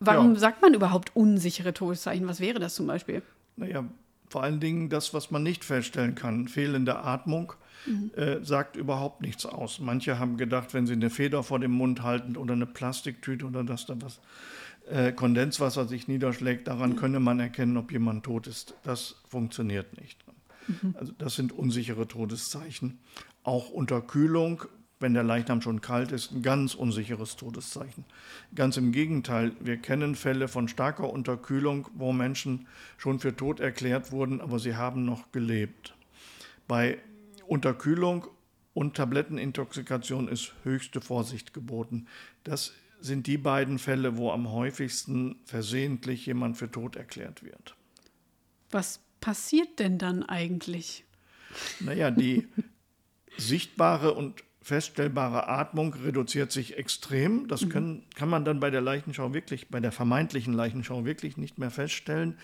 Warum 0.00 0.34
ja. 0.34 0.40
sagt 0.40 0.62
man 0.62 0.74
überhaupt 0.74 1.14
unsichere 1.14 1.72
Todeszeichen? 1.74 2.28
Was 2.28 2.40
wäre 2.40 2.58
das 2.58 2.74
zum 2.74 2.86
Beispiel? 2.86 3.22
Naja, 3.56 3.84
vor 4.28 4.42
allen 4.42 4.60
Dingen 4.60 4.88
das, 4.88 5.14
was 5.14 5.30
man 5.30 5.42
nicht 5.42 5.64
feststellen 5.64 6.14
kann. 6.14 6.48
Fehlende 6.48 6.98
Atmung 6.98 7.52
mhm. 7.86 8.10
äh, 8.16 8.44
sagt 8.44 8.76
überhaupt 8.76 9.22
nichts 9.22 9.46
aus. 9.46 9.78
Manche 9.78 10.18
haben 10.18 10.36
gedacht, 10.36 10.74
wenn 10.74 10.86
sie 10.86 10.94
eine 10.94 11.10
Feder 11.10 11.42
vor 11.42 11.60
dem 11.60 11.72
Mund 11.72 12.02
halten 12.02 12.36
oder 12.36 12.54
eine 12.54 12.66
Plastiktüte 12.66 13.46
oder 13.46 13.64
dass 13.64 13.86
da 13.86 13.94
was 14.00 14.20
äh, 14.90 15.12
Kondenswasser 15.12 15.86
sich 15.86 16.08
niederschlägt, 16.08 16.68
daran 16.68 16.90
mhm. 16.90 16.96
könne 16.96 17.20
man 17.20 17.40
erkennen, 17.40 17.76
ob 17.76 17.92
jemand 17.92 18.24
tot 18.24 18.46
ist. 18.46 18.74
Das 18.82 19.16
funktioniert 19.28 20.00
nicht. 20.00 20.18
Mhm. 20.66 20.94
Also 20.98 21.12
das 21.16 21.36
sind 21.36 21.52
unsichere 21.52 22.08
Todeszeichen. 22.08 22.98
Auch 23.42 23.70
Unterkühlung 23.70 24.64
wenn 25.00 25.14
der 25.14 25.22
Leichnam 25.22 25.60
schon 25.60 25.80
kalt 25.80 26.12
ist, 26.12 26.32
ein 26.32 26.42
ganz 26.42 26.74
unsicheres 26.74 27.36
Todeszeichen. 27.36 28.04
Ganz 28.54 28.76
im 28.76 28.92
Gegenteil, 28.92 29.52
wir 29.60 29.76
kennen 29.76 30.14
Fälle 30.14 30.48
von 30.48 30.68
starker 30.68 31.10
Unterkühlung, 31.10 31.88
wo 31.94 32.12
Menschen 32.12 32.66
schon 32.96 33.20
für 33.20 33.36
tot 33.36 33.60
erklärt 33.60 34.12
wurden, 34.12 34.40
aber 34.40 34.58
sie 34.58 34.76
haben 34.76 35.04
noch 35.04 35.32
gelebt. 35.32 35.94
Bei 36.66 36.98
Unterkühlung 37.46 38.26
und 38.72 38.96
Tablettenintoxikation 38.96 40.28
ist 40.28 40.52
höchste 40.62 41.00
Vorsicht 41.00 41.52
geboten. 41.52 42.06
Das 42.42 42.72
sind 43.00 43.26
die 43.26 43.38
beiden 43.38 43.78
Fälle, 43.78 44.16
wo 44.16 44.30
am 44.30 44.50
häufigsten 44.50 45.36
versehentlich 45.44 46.26
jemand 46.26 46.56
für 46.56 46.70
tot 46.70 46.96
erklärt 46.96 47.42
wird. 47.42 47.76
Was 48.70 49.00
passiert 49.20 49.78
denn 49.78 49.98
dann 49.98 50.22
eigentlich? 50.22 51.04
Naja, 51.80 52.10
die 52.10 52.48
sichtbare 53.36 54.14
und 54.14 54.42
feststellbare 54.64 55.46
Atmung 55.46 55.92
reduziert 55.92 56.50
sich 56.50 56.78
extrem. 56.78 57.46
Das 57.48 57.66
mhm. 57.66 57.68
können, 57.68 58.02
kann 58.14 58.30
man 58.30 58.46
dann 58.46 58.60
bei 58.60 58.70
der 58.70 58.80
Leichenschau 58.80 59.34
wirklich, 59.34 59.68
bei 59.68 59.78
der 59.78 59.92
vermeintlichen 59.92 60.54
Leichenschau 60.54 61.04
wirklich 61.04 61.36
nicht 61.36 61.58
mehr 61.58 61.70
feststellen. 61.70 62.38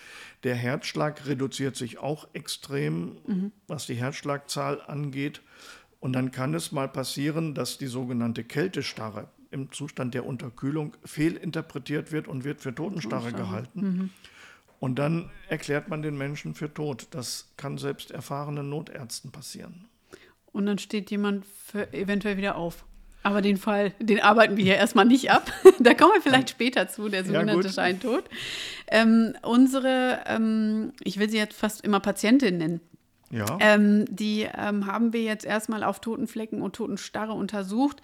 Der 0.44 0.54
Herzschlag 0.54 1.26
reduziert 1.26 1.76
sich 1.76 1.98
auch 1.98 2.28
extrem, 2.34 3.16
mhm. 3.26 3.52
was 3.66 3.86
die 3.86 3.94
Herzschlagzahl 3.94 4.82
angeht. 4.82 5.40
Und 5.98 6.12
dann 6.12 6.30
kann 6.30 6.52
es 6.52 6.72
mal 6.72 6.88
passieren, 6.88 7.54
dass 7.54 7.78
die 7.78 7.86
sogenannte 7.86 8.44
Kältestarre, 8.44 9.28
im 9.50 9.72
Zustand 9.72 10.14
der 10.14 10.26
Unterkühlung 10.26 10.96
fehlinterpretiert 11.04 12.12
wird 12.12 12.28
und 12.28 12.44
wird 12.44 12.60
für 12.60 12.72
Totenstarre 12.72 13.32
gehalten. 13.32 13.80
Mhm. 13.80 14.10
Und 14.78 14.98
dann 15.00 15.30
erklärt 15.48 15.88
man 15.88 16.02
den 16.02 16.16
Menschen 16.16 16.54
für 16.54 16.72
tot. 16.72 17.08
Das 17.10 17.52
kann 17.56 17.76
selbst 17.76 18.12
erfahrenen 18.12 18.68
Notärzten 18.68 19.32
passieren. 19.32 19.88
Und 20.52 20.66
dann 20.66 20.78
steht 20.78 21.10
jemand 21.10 21.44
eventuell 21.92 22.36
wieder 22.36 22.56
auf. 22.56 22.84
Aber 23.22 23.42
den 23.42 23.58
Fall, 23.58 23.92
den 23.98 24.20
arbeiten 24.20 24.56
wir 24.56 24.64
hier 24.64 24.76
erstmal 24.76 25.04
nicht 25.04 25.30
ab. 25.30 25.52
da 25.78 25.94
kommen 25.94 26.12
wir 26.14 26.22
vielleicht 26.22 26.50
später 26.50 26.88
zu, 26.88 27.08
der 27.08 27.24
sogenannte 27.24 27.68
ja, 27.68 27.72
Scheintod. 27.72 28.24
Ähm, 28.88 29.34
unsere, 29.42 30.20
ähm, 30.26 30.92
ich 31.04 31.18
will 31.18 31.28
sie 31.28 31.36
jetzt 31.36 31.54
fast 31.54 31.84
immer 31.84 32.00
Patientin 32.00 32.58
nennen. 32.58 32.80
Ja. 33.30 33.58
Ähm, 33.60 34.06
die 34.08 34.48
ähm, 34.56 34.86
haben 34.86 35.12
wir 35.12 35.22
jetzt 35.22 35.44
erstmal 35.44 35.84
auf 35.84 36.00
Totenflecken 36.00 36.62
und 36.62 36.74
Totenstarre 36.74 37.32
untersucht. 37.32 38.00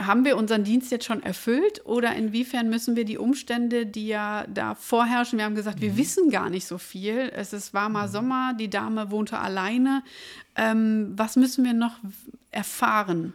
Haben 0.00 0.24
wir 0.24 0.36
unseren 0.36 0.64
Dienst 0.64 0.90
jetzt 0.90 1.04
schon 1.04 1.22
erfüllt 1.22 1.84
oder 1.84 2.14
inwiefern 2.14 2.68
müssen 2.68 2.96
wir 2.96 3.04
die 3.04 3.18
Umstände, 3.18 3.86
die 3.86 4.08
ja 4.08 4.46
da 4.52 4.74
vorherrschen, 4.74 5.38
wir 5.38 5.44
haben 5.44 5.54
gesagt, 5.54 5.80
wir 5.80 5.92
mhm. 5.92 5.96
wissen 5.96 6.30
gar 6.30 6.50
nicht 6.50 6.66
so 6.66 6.78
viel. 6.78 7.30
Es 7.34 7.52
ist 7.52 7.74
warmer 7.74 8.06
mhm. 8.06 8.12
Sommer, 8.12 8.54
die 8.58 8.70
Dame 8.70 9.10
wohnte 9.10 9.38
alleine. 9.38 10.02
Ähm, 10.56 11.12
was 11.16 11.36
müssen 11.36 11.64
wir 11.64 11.74
noch 11.74 11.98
erfahren? 12.50 13.32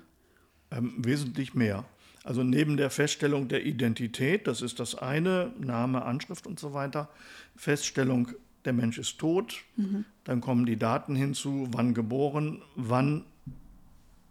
Ähm, 0.72 0.94
wesentlich 0.98 1.54
mehr. 1.54 1.86
Also 2.24 2.44
neben 2.44 2.78
der 2.78 2.90
Feststellung 2.90 3.48
der 3.48 3.66
Identität, 3.66 4.48
das 4.48 4.62
ist 4.62 4.80
das 4.80 4.96
eine, 4.96 5.52
Name, 5.58 6.04
Anschrift 6.04 6.46
und 6.46 6.60
so 6.60 6.74
weiter, 6.74 7.10
Feststellung, 7.56 8.30
der 8.66 8.74
Mensch 8.74 8.98
ist 8.98 9.18
tot, 9.18 9.64
mhm. 9.78 10.06
dann 10.26 10.42
kommen 10.42 10.66
die 10.66 10.78
Daten 10.78 11.16
hinzu, 11.16 11.68
wann 11.72 11.94
geboren, 11.94 12.62
wann 12.76 13.24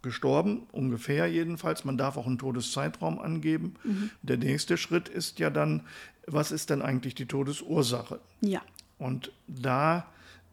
gestorben, 0.01 0.63
ungefähr 0.71 1.27
jedenfalls. 1.27 1.85
Man 1.85 1.97
darf 1.97 2.17
auch 2.17 2.27
einen 2.27 2.37
Todeszeitraum 2.37 3.19
angeben. 3.19 3.75
Mhm. 3.83 4.09
Der 4.21 4.37
nächste 4.37 4.77
Schritt 4.77 5.09
ist 5.09 5.39
ja 5.39 5.49
dann, 5.49 5.85
was 6.27 6.51
ist 6.51 6.69
denn 6.69 6.81
eigentlich 6.81 7.15
die 7.15 7.25
Todesursache? 7.25 8.19
Ja. 8.41 8.61
Und 8.97 9.31
da 9.47 10.05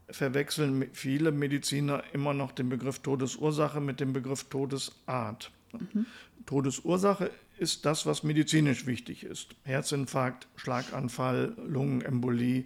verwechseln 0.09 0.89
viele 0.93 1.31
Mediziner 1.31 2.03
immer 2.13 2.33
noch 2.33 2.51
den 2.51 2.69
Begriff 2.69 2.99
Todesursache 2.99 3.81
mit 3.81 3.99
dem 3.99 4.13
Begriff 4.13 4.45
Todesart. 4.45 5.51
Mhm. 5.73 6.05
Todesursache 6.45 7.29
ist 7.57 7.85
das, 7.85 8.05
was 8.05 8.23
medizinisch 8.23 8.85
wichtig 8.85 9.23
ist. 9.23 9.55
Herzinfarkt, 9.63 10.47
Schlaganfall, 10.55 11.55
Lungenembolie 11.67 12.65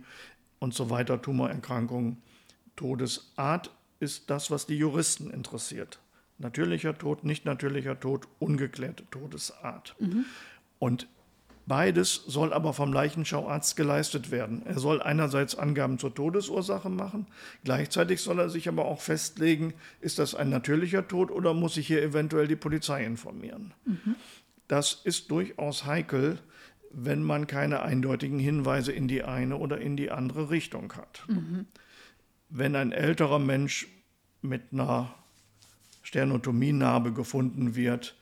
und 0.59 0.73
so 0.73 0.89
weiter, 0.89 1.21
Tumorerkrankungen. 1.21 2.21
Todesart 2.75 3.71
ist 3.99 4.29
das, 4.29 4.51
was 4.51 4.65
die 4.65 4.77
Juristen 4.77 5.31
interessiert. 5.31 5.99
Natürlicher 6.41 6.97
Tod, 6.97 7.23
nicht 7.23 7.45
natürlicher 7.45 7.99
Tod, 7.99 8.27
ungeklärte 8.39 9.03
Todesart. 9.11 9.95
Mhm. 9.99 10.25
Und 10.79 11.07
beides 11.67 12.15
soll 12.27 12.51
aber 12.51 12.73
vom 12.73 12.91
Leichenschauarzt 12.91 13.75
geleistet 13.75 14.31
werden. 14.31 14.63
Er 14.65 14.79
soll 14.79 15.01
einerseits 15.01 15.55
Angaben 15.55 15.99
zur 15.99 16.13
Todesursache 16.13 16.89
machen, 16.89 17.27
gleichzeitig 17.63 18.21
soll 18.21 18.39
er 18.39 18.49
sich 18.49 18.67
aber 18.67 18.85
auch 18.85 18.99
festlegen, 18.99 19.73
ist 19.99 20.19
das 20.19 20.35
ein 20.35 20.49
natürlicher 20.49 21.07
Tod 21.07 21.31
oder 21.31 21.53
muss 21.53 21.77
ich 21.77 21.87
hier 21.87 22.01
eventuell 22.01 22.47
die 22.47 22.55
Polizei 22.55 23.05
informieren. 23.05 23.73
Mhm. 23.85 24.15
Das 24.67 25.01
ist 25.03 25.29
durchaus 25.29 25.85
heikel, 25.85 26.39
wenn 26.89 27.23
man 27.23 27.47
keine 27.47 27.83
eindeutigen 27.83 28.39
Hinweise 28.39 28.91
in 28.91 29.07
die 29.07 29.23
eine 29.23 29.57
oder 29.57 29.79
in 29.79 29.95
die 29.95 30.11
andere 30.11 30.49
Richtung 30.49 30.93
hat. 30.93 31.23
Mhm. 31.27 31.67
Wenn 32.49 32.75
ein 32.75 32.91
älterer 32.91 33.39
Mensch 33.39 33.87
mit 34.41 34.73
einer 34.73 35.13
Sternotomienarbe 36.01 37.13
gefunden 37.13 37.75
wird, 37.75 38.15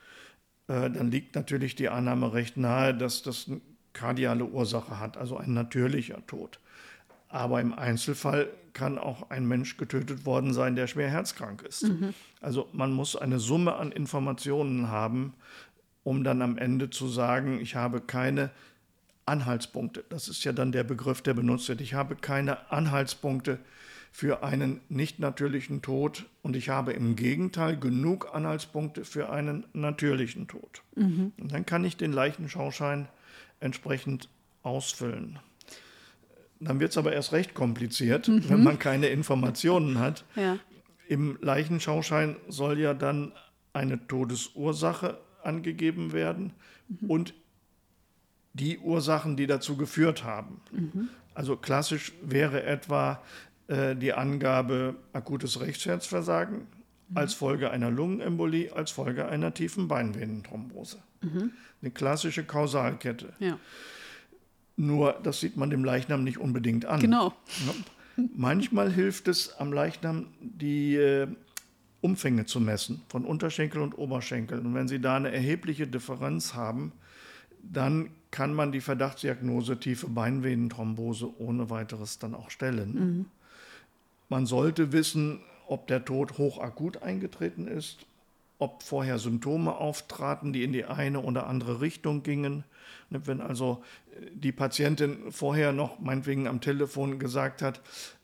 äh, 0.67 0.89
dann 0.89 1.11
liegt 1.11 1.35
natürlich 1.35 1.75
die 1.75 1.89
Annahme 1.89 2.33
recht 2.33 2.57
nahe, 2.57 2.93
dass 2.93 3.23
das 3.23 3.47
eine 3.47 3.61
kardiale 3.93 4.45
Ursache 4.45 4.99
hat, 4.99 5.17
also 5.17 5.37
ein 5.37 5.53
natürlicher 5.53 6.25
Tod. 6.27 6.59
Aber 7.27 7.61
im 7.61 7.73
Einzelfall 7.73 8.49
kann 8.73 8.97
auch 8.97 9.29
ein 9.29 9.47
Mensch 9.47 9.77
getötet 9.77 10.25
worden 10.25 10.53
sein, 10.53 10.75
der 10.75 10.87
schwer 10.87 11.09
herzkrank 11.09 11.61
ist. 11.63 11.83
Mhm. 11.83 12.13
Also 12.41 12.69
man 12.71 12.91
muss 12.91 13.15
eine 13.15 13.39
Summe 13.39 13.75
an 13.75 13.91
Informationen 13.91 14.89
haben, 14.89 15.33
um 16.03 16.23
dann 16.23 16.41
am 16.41 16.57
Ende 16.57 16.89
zu 16.89 17.07
sagen, 17.07 17.59
ich 17.59 17.75
habe 17.75 18.01
keine 18.01 18.51
Anhaltspunkte. 19.25 20.03
Das 20.09 20.27
ist 20.27 20.43
ja 20.43 20.53
dann 20.53 20.71
der 20.71 20.83
Begriff, 20.83 21.21
der 21.21 21.33
benutzt 21.33 21.69
wird. 21.69 21.81
Ich 21.81 21.93
habe 21.93 22.15
keine 22.15 22.71
Anhaltspunkte 22.71 23.59
für 24.11 24.43
einen 24.43 24.81
nicht 24.89 25.19
natürlichen 25.19 25.81
Tod 25.81 26.25
und 26.41 26.55
ich 26.55 26.69
habe 26.69 26.93
im 26.93 27.15
Gegenteil 27.15 27.77
genug 27.77 28.33
Anhaltspunkte 28.33 29.05
für 29.05 29.29
einen 29.29 29.65
natürlichen 29.73 30.47
Tod. 30.47 30.81
Mhm. 30.95 31.31
Und 31.39 31.51
dann 31.51 31.65
kann 31.65 31.83
ich 31.83 31.97
den 31.97 32.11
Leichenschauschein 32.11 33.07
entsprechend 33.59 34.29
ausfüllen. 34.63 35.39
Dann 36.59 36.79
wird 36.79 36.91
es 36.91 36.97
aber 36.97 37.13
erst 37.13 37.31
recht 37.31 37.53
kompliziert, 37.53 38.27
mhm. 38.27 38.49
wenn 38.49 38.63
man 38.63 38.79
keine 38.79 39.07
Informationen 39.07 39.99
hat. 39.99 40.25
Ja. 40.35 40.57
Im 41.07 41.37
Leichenschauschein 41.41 42.35
soll 42.49 42.79
ja 42.79 42.93
dann 42.93 43.31
eine 43.73 44.05
Todesursache 44.07 45.17
angegeben 45.43 46.11
werden 46.11 46.53
mhm. 46.87 47.09
und 47.09 47.33
die 48.53 48.79
Ursachen, 48.79 49.37
die 49.37 49.47
dazu 49.47 49.77
geführt 49.77 50.23
haben. 50.23 50.59
Mhm. 50.71 51.09
Also 51.33 51.55
klassisch 51.55 52.11
wäre 52.21 52.63
etwa 52.63 53.21
äh, 53.69 53.95
die 53.95 54.13
Angabe 54.13 54.95
akutes 55.13 55.61
Rechtsherzversagen 55.61 56.57
mhm. 57.09 57.17
als 57.17 57.35
Folge 57.35 57.69
einer 57.69 57.91
Lungenembolie, 57.91 58.73
als 58.73 58.89
Folge 58.89 59.27
einer 59.27 59.53
tiefen 59.53 59.87
Beinvenenthrombose. 59.87 60.97
Mhm. 61.21 61.51
Eine 61.81 61.91
klassische 61.91 62.43
Kausalkette. 62.43 63.33
Ja. 63.37 63.59
Nur, 64.75 65.19
das 65.21 65.39
sieht 65.39 65.55
man 65.55 65.69
dem 65.69 65.83
Leichnam 65.83 66.23
nicht 66.23 66.39
unbedingt 66.39 66.85
an. 66.85 66.99
Genau. 66.99 67.35
Ja. 67.65 68.25
Manchmal 68.35 68.91
hilft 68.91 69.27
es 69.27 69.53
am 69.59 69.71
Leichnam, 69.71 70.27
die 70.41 70.95
äh, 70.95 71.27
Umfänge 72.01 72.45
zu 72.45 72.59
messen 72.59 73.03
von 73.07 73.23
Unterschenkel 73.23 73.81
und 73.81 73.97
Oberschenkel. 73.97 74.59
Und 74.59 74.73
wenn 74.73 74.87
Sie 74.87 74.99
da 74.99 75.15
eine 75.15 75.31
erhebliche 75.31 75.85
Differenz 75.85 76.55
haben, 76.55 76.91
dann 77.61 78.09
kann 78.31 78.53
man 78.53 78.71
die 78.71 78.81
Verdachtsdiagnose 78.81 79.79
tiefe 79.79 80.07
Beinvenenthrombose 80.07 81.39
ohne 81.39 81.69
weiteres 81.69 82.17
dann 82.17 82.33
auch 82.33 82.49
stellen. 82.49 82.93
Mhm. 82.93 83.25
Man 84.29 84.45
sollte 84.45 84.91
wissen, 84.91 85.41
ob 85.67 85.87
der 85.87 86.05
Tod 86.05 86.37
hochakut 86.37 87.03
eingetreten 87.03 87.67
ist, 87.67 88.05
ob 88.59 88.83
vorher 88.83 89.19
Symptome 89.19 89.75
auftraten, 89.75 90.53
die 90.53 90.63
in 90.63 90.73
die 90.73 90.85
eine 90.85 91.21
oder 91.21 91.47
andere 91.47 91.81
Richtung 91.81 92.23
gingen. 92.23 92.63
Wenn 93.09 93.41
also 93.41 93.83
die 94.33 94.51
Patientin 94.51 95.31
vorher 95.31 95.71
noch 95.71 95.99
meinetwegen 95.99 96.47
am 96.47 96.61
Telefon 96.61 97.19
gesagt 97.19 97.61
hat, 97.61 97.81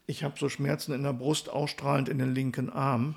ich 0.08 0.24
habe 0.24 0.36
so 0.38 0.50
Schmerzen 0.50 0.94
in 0.94 1.04
der 1.04 1.14
Brust 1.14 1.50
ausstrahlend 1.50 2.10
in 2.10 2.20
den 2.20 2.36
linken 2.36 2.70
Arm, 2.70 3.16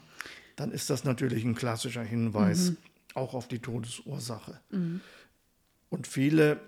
dann 0.57 0.73
ist 0.73 0.91
das 0.91 1.05
natürlich 1.05 1.45
ein 1.45 1.55
klassischer 1.55 2.03
Hinweis 2.03 2.71
mhm. 2.71 2.77
auch 3.15 3.35
auf 3.35 3.49
die 3.49 3.59
Todesursache. 3.59 4.61
Mhm. 4.71 5.01
Und 5.91 6.07
viele 6.07 6.61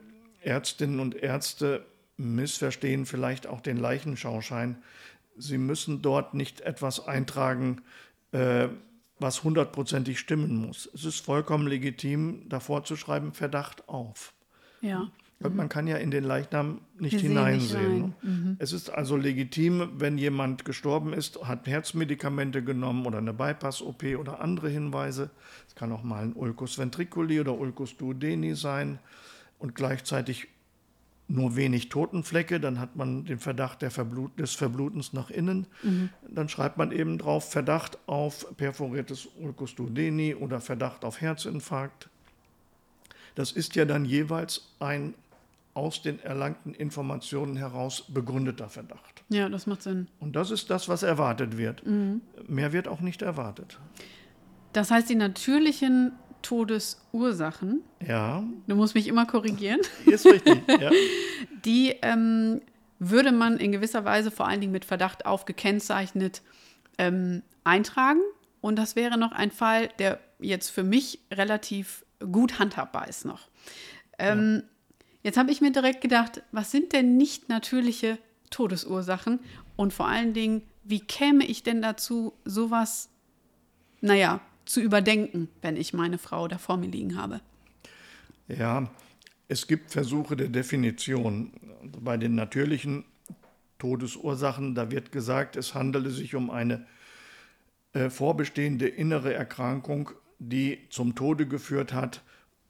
Ärztinnen 0.43 1.01
und 1.01 1.15
Ärzte 1.15 1.85
missverstehen 2.17 3.07
vielleicht 3.07 3.47
auch 3.47 3.61
den 3.61 3.77
Leichenschauschein. 3.77 4.77
Sie 5.37 5.59
müssen 5.59 6.03
dort 6.03 6.35
nicht 6.35 6.61
etwas 6.61 7.07
eintragen, 7.07 7.83
äh, 8.33 8.69
was 9.19 9.45
hundertprozentig 9.45 10.19
stimmen 10.19 10.67
muss. 10.67 10.89
Es 10.95 11.05
ist 11.05 11.21
vollkommen 11.21 11.67
legitim, 11.67 12.49
davor 12.49 12.85
zu 12.85 12.97
schreiben, 12.97 13.33
Verdacht 13.33 13.89
auf. 13.89 14.33
Ja. 14.81 15.11
Mhm. 15.41 15.57
Man 15.57 15.69
kann 15.69 15.87
ja 15.87 15.97
in 15.97 16.11
den 16.11 16.25
Leichnam 16.25 16.81
nicht 16.99 17.15
Wir 17.15 17.21
hineinsehen. 17.21 18.03
Nicht 18.03 18.25
ne? 18.25 18.31
mhm. 18.31 18.57
Es 18.59 18.73
ist 18.73 18.91
also 18.91 19.17
legitim, 19.17 19.91
wenn 19.97 20.19
jemand 20.19 20.65
gestorben 20.65 21.13
ist, 21.13 21.43
hat 21.43 21.67
Herzmedikamente 21.67 22.63
genommen 22.63 23.07
oder 23.07 23.19
eine 23.19 23.33
Bypass-OP 23.33 24.03
oder 24.19 24.41
andere 24.41 24.69
Hinweise. 24.69 25.31
Es 25.67 25.75
kann 25.75 25.93
auch 25.93 26.03
mal 26.03 26.25
ein 26.25 26.33
Ulcus 26.35 26.79
ventriculi 26.79 27.41
oder 27.41 27.59
Ulcus 27.59 27.97
duodeni 27.97 28.55
sein 28.55 28.99
und 29.59 29.75
gleichzeitig 29.75 30.49
nur 31.31 31.57
wenig 31.57 31.89
Totenflecke, 31.89 32.61
dann 32.61 32.81
hat 32.81 32.97
man 32.97 33.25
den 33.25 33.39
Verdacht 33.39 33.85
Verblut 33.91 34.39
des 34.39 34.55
Verblutens 34.55 35.13
nach 35.13 35.31
innen. 35.31 35.67
Mhm. 35.83 36.11
Dann 36.29 36.49
schreibt 36.49 36.77
man 36.77 36.93
eben 36.93 37.19
drauf 37.19 37.51
Verdacht 37.51 37.99
auf 38.07 38.57
perforiertes 38.57 39.29
Ulcus 39.39 39.75
duodeni 39.75 40.35
oder 40.35 40.61
Verdacht 40.61 41.05
auf 41.05 41.21
Herzinfarkt. 41.21 42.09
Das 43.35 43.53
ist 43.53 43.77
ja 43.77 43.85
dann 43.85 44.05
jeweils 44.05 44.73
ein 44.81 45.15
aus 45.73 46.03
den 46.03 46.19
erlangten 46.21 46.75
Informationen 46.75 47.57
heraus 47.57 48.05
begründeter 48.09 48.69
Verdacht. 48.69 49.23
Ja, 49.29 49.49
das 49.49 49.69
macht 49.69 49.83
Sinn. 49.83 50.09
Und 50.19 50.35
das 50.35 50.51
ist 50.51 50.69
das, 50.69 50.89
was 50.89 51.05
erwartet 51.05 51.57
wird. 51.57 51.87
Mhm. 51.87 52.23
Mehr 52.49 52.73
wird 52.73 52.89
auch 52.89 53.01
nicht 53.01 53.23
erwartet. 53.23 53.79
Das 54.73 54.91
heißt, 54.91 55.09
die 55.09 55.15
natürlichen 55.15 56.13
Todesursachen. 56.43 57.83
Ja. 58.07 58.45
Du 58.67 58.75
musst 58.77 58.95
mich 58.95 59.07
immer 59.07 59.27
korrigieren. 59.27 59.81
Ist 60.07 60.27
richtig, 60.27 60.63
ja. 60.69 60.91
Die 61.65 61.95
ähm, 62.03 62.61
würde 62.99 63.33
man 63.33 63.59
in 63.59 63.73
gewisser 63.73 64.05
Weise 64.05 64.31
vor 64.31 64.47
allen 64.47 64.61
Dingen 64.61 64.73
mit 64.73 64.85
Verdacht 64.85 65.27
auf 65.27 65.45
gekennzeichnet 65.45 66.43
ähm, 66.99 67.43
eintragen. 67.65 68.21
Und 68.61 68.77
das 68.77 68.97
wäre 68.97 69.19
noch 69.19 69.33
ein 69.33 69.51
Fall, 69.51 69.89
der 69.99 70.21
jetzt 70.39 70.71
für 70.71 70.83
mich 70.83 71.21
relativ 71.33 72.05
gut 72.33 72.59
handhabbar 72.59 73.09
ist 73.09 73.25
noch. 73.25 73.49
Ähm, 74.19 74.63
ja. 74.63 74.69
Jetzt 75.23 75.37
habe 75.37 75.51
ich 75.51 75.61
mir 75.61 75.73
direkt 75.73 76.01
gedacht, 76.01 76.43
was 76.53 76.71
sind 76.71 76.93
denn 76.93 77.17
nicht 77.17 77.49
natürliche 77.49 78.19
Todesursachen? 78.51 79.41
Und 79.77 79.93
vor 79.93 80.09
allen 80.09 80.35
Dingen, 80.35 80.63
wie 80.85 81.01
käme 81.01 81.45
ich 81.45 81.63
denn 81.63 81.83
dazu, 81.83 82.35
sowas, 82.45 83.11
naja, 84.01 84.41
zu 84.65 84.81
überdenken, 84.81 85.49
wenn 85.63 85.77
ich 85.77 85.93
meine 85.93 86.19
Frau 86.19 86.49
da 86.49 86.59
vor 86.59 86.77
mir 86.77 86.89
liegen 86.89 87.17
habe? 87.17 87.41
Ja, 88.49 88.91
es 89.49 89.67
gibt 89.67 89.91
Versuche 89.91 90.37
der 90.37 90.49
Definition. 90.49 91.53
Bei 92.01 92.17
den 92.17 92.35
natürlichen 92.35 93.05
Todesursachen, 93.79 94.75
da 94.75 94.91
wird 94.91 95.13
gesagt, 95.13 95.57
es 95.57 95.75
handele 95.75 96.11
sich 96.11 96.35
um 96.35 96.51
eine 96.51 96.87
äh, 97.93 98.11
vorbestehende 98.11 98.87
innere 98.87 99.35
Erkrankung, 99.35 100.11
die 100.39 100.79
zum 100.91 101.15
Tode 101.15 101.47
geführt 101.47 101.93
hat, 101.93 102.23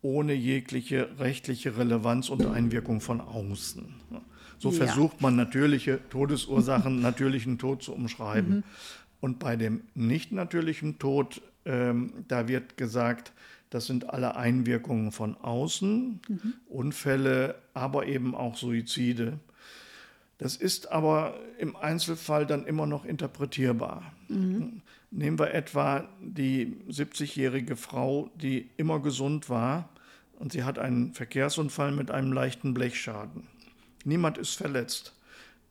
ohne 0.02 0.32
jegliche 0.32 1.18
rechtliche 1.18 1.76
Relevanz 1.76 2.30
und 2.30 2.46
Einwirkung 2.46 3.00
von 3.00 3.20
außen. 3.20 3.94
So 4.58 4.70
ja. 4.70 4.84
versucht 4.84 5.20
man 5.20 5.36
natürliche 5.36 6.00
Todesursachen, 6.08 7.00
natürlichen 7.00 7.58
Tod 7.58 7.82
zu 7.82 7.92
umschreiben. 7.92 8.56
Mhm. 8.56 8.62
Und 9.20 9.38
bei 9.38 9.56
dem 9.56 9.82
nicht 9.94 10.32
natürlichen 10.32 10.98
Tod, 10.98 11.42
ähm, 11.64 12.24
da 12.28 12.48
wird 12.48 12.76
gesagt, 12.76 13.32
das 13.70 13.86
sind 13.86 14.10
alle 14.10 14.36
Einwirkungen 14.36 15.12
von 15.12 15.36
außen, 15.36 16.20
mhm. 16.28 16.54
Unfälle, 16.68 17.54
aber 17.72 18.06
eben 18.06 18.34
auch 18.34 18.56
Suizide. 18.56 19.38
Das 20.38 20.56
ist 20.56 20.90
aber 20.90 21.38
im 21.58 21.76
Einzelfall 21.76 22.46
dann 22.46 22.66
immer 22.66 22.86
noch 22.86 23.04
interpretierbar. 23.04 24.12
Mhm. 24.28 24.82
Nehmen 25.10 25.38
wir 25.38 25.54
etwa 25.54 26.08
die 26.20 26.76
70-jährige 26.88 27.76
Frau, 27.76 28.30
die 28.34 28.70
immer 28.76 29.00
gesund 29.00 29.50
war 29.50 29.88
und 30.38 30.52
sie 30.52 30.64
hat 30.64 30.78
einen 30.78 31.12
Verkehrsunfall 31.12 31.92
mit 31.92 32.10
einem 32.10 32.32
leichten 32.32 32.74
Blechschaden. 32.74 33.46
Niemand 34.04 34.38
ist 34.38 34.54
verletzt. 34.54 35.14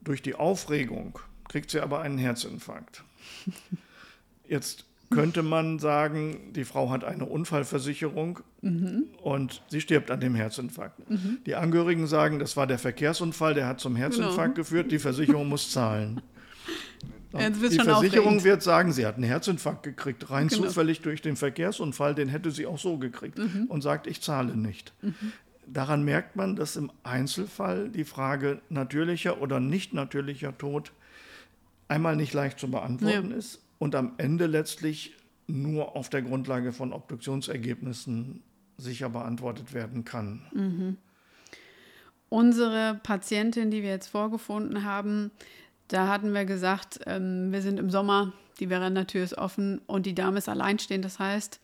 Durch 0.01 0.22
die 0.22 0.36
Aufregung 0.36 1.19
kriegt 1.48 1.72
sie 1.72 1.79
aber 1.79 2.01
einen 2.01 2.17
Herzinfarkt. 2.17 3.03
Jetzt 4.48 4.86
könnte 5.10 5.42
man 5.44 5.80
sagen, 5.80 6.54
die 6.54 6.66
Frau 6.66 6.89
hat 6.89 7.04
eine 7.04 7.25
Unfallversicherung 7.25 8.39
mhm. 8.62 9.06
und 9.22 9.63
sie 9.68 9.82
stirbt 9.82 10.12
an 10.12 10.20
dem 10.20 10.36
Herzinfarkt. 10.36 11.10
Mhm. 11.10 11.39
Die 11.46 11.56
Angehörigen 11.56 12.08
sagen, 12.08 12.39
das 12.39 12.56
war 12.56 12.68
der 12.68 12.78
Verkehrsunfall, 12.78 13.54
der 13.54 13.68
hat 13.68 13.80
zum 13.80 13.96
Herzinfarkt 13.96 14.56
genau. 14.56 14.56
geführt, 14.56 14.92
die 14.92 15.00
Versicherung 15.00 15.50
muss 15.50 15.72
zahlen. 15.72 16.22
die 17.34 17.78
Versicherung 17.78 18.28
aufregend. 18.28 18.44
wird 18.44 18.63
sagen, 18.63 18.92
sie 18.92 19.06
hat 19.06 19.16
einen 19.16 19.24
Herzinfarkt 19.24 19.84
gekriegt, 19.84 20.30
rein 20.30 20.48
genau. 20.48 20.63
zufällig 20.63 21.01
durch 21.01 21.22
den 21.22 21.36
Verkehrsunfall, 21.36 22.13
den 22.13 22.30
hätte 22.30 22.51
sie 22.51 22.66
auch 22.66 22.80
so 22.80 22.98
gekriegt 22.98 23.38
mhm. 23.38 23.66
und 23.68 23.82
sagt, 23.82 24.08
ich 24.08 24.22
zahle 24.22 24.56
nicht. 24.56 24.94
Mhm. 25.01 25.13
Daran 25.66 26.04
merkt 26.04 26.36
man, 26.36 26.56
dass 26.56 26.75
im 26.75 26.92
Einzelfall 27.04 27.89
die 27.89 28.04
Frage 28.04 28.60
natürlicher 28.70 29.42
oder 29.42 29.60
nicht 29.60 29.94
natürlicher 29.94 30.58
Tod 30.58 30.92
einmal 31.88 32.16
nicht 32.16 32.34
leicht 32.34 32.60
zu 32.60 32.70
beantworten 32.70 33.32
ja. 33.32 33.38
ist 33.38 33.62
und 33.79 33.95
am 33.95 34.13
Ende 34.17 34.45
letztlich 34.45 35.15
nur 35.48 35.95
auf 35.95 36.09
der 36.09 36.21
Grundlage 36.21 36.71
von 36.71 36.93
Obduktionsergebnissen 36.93 38.43
sicher 38.77 39.09
beantwortet 39.09 39.74
werden 39.74 40.05
kann. 40.05 40.41
Mhm. 40.53 40.98
Unsere 42.29 43.00
Patientin, 43.01 43.71
die 43.71 43.81
wir 43.81 43.89
jetzt 43.89 44.07
vorgefunden 44.07 44.83
haben, 44.83 45.31
da 45.88 46.07
hatten 46.07 46.33
wir 46.33 46.45
gesagt, 46.45 47.00
ähm, 47.07 47.51
wir 47.51 47.63
sind 47.63 47.79
im 47.79 47.89
Sommer, 47.89 48.33
die 48.59 48.67
Veranda-Tür 48.67 49.24
ist 49.24 49.38
offen 49.38 49.81
und 49.88 50.05
die 50.05 50.13
Dame 50.13 50.38
ist 50.38 50.48
alleinstehend. 50.48 51.03
Das 51.03 51.17
heißt, 51.17 51.59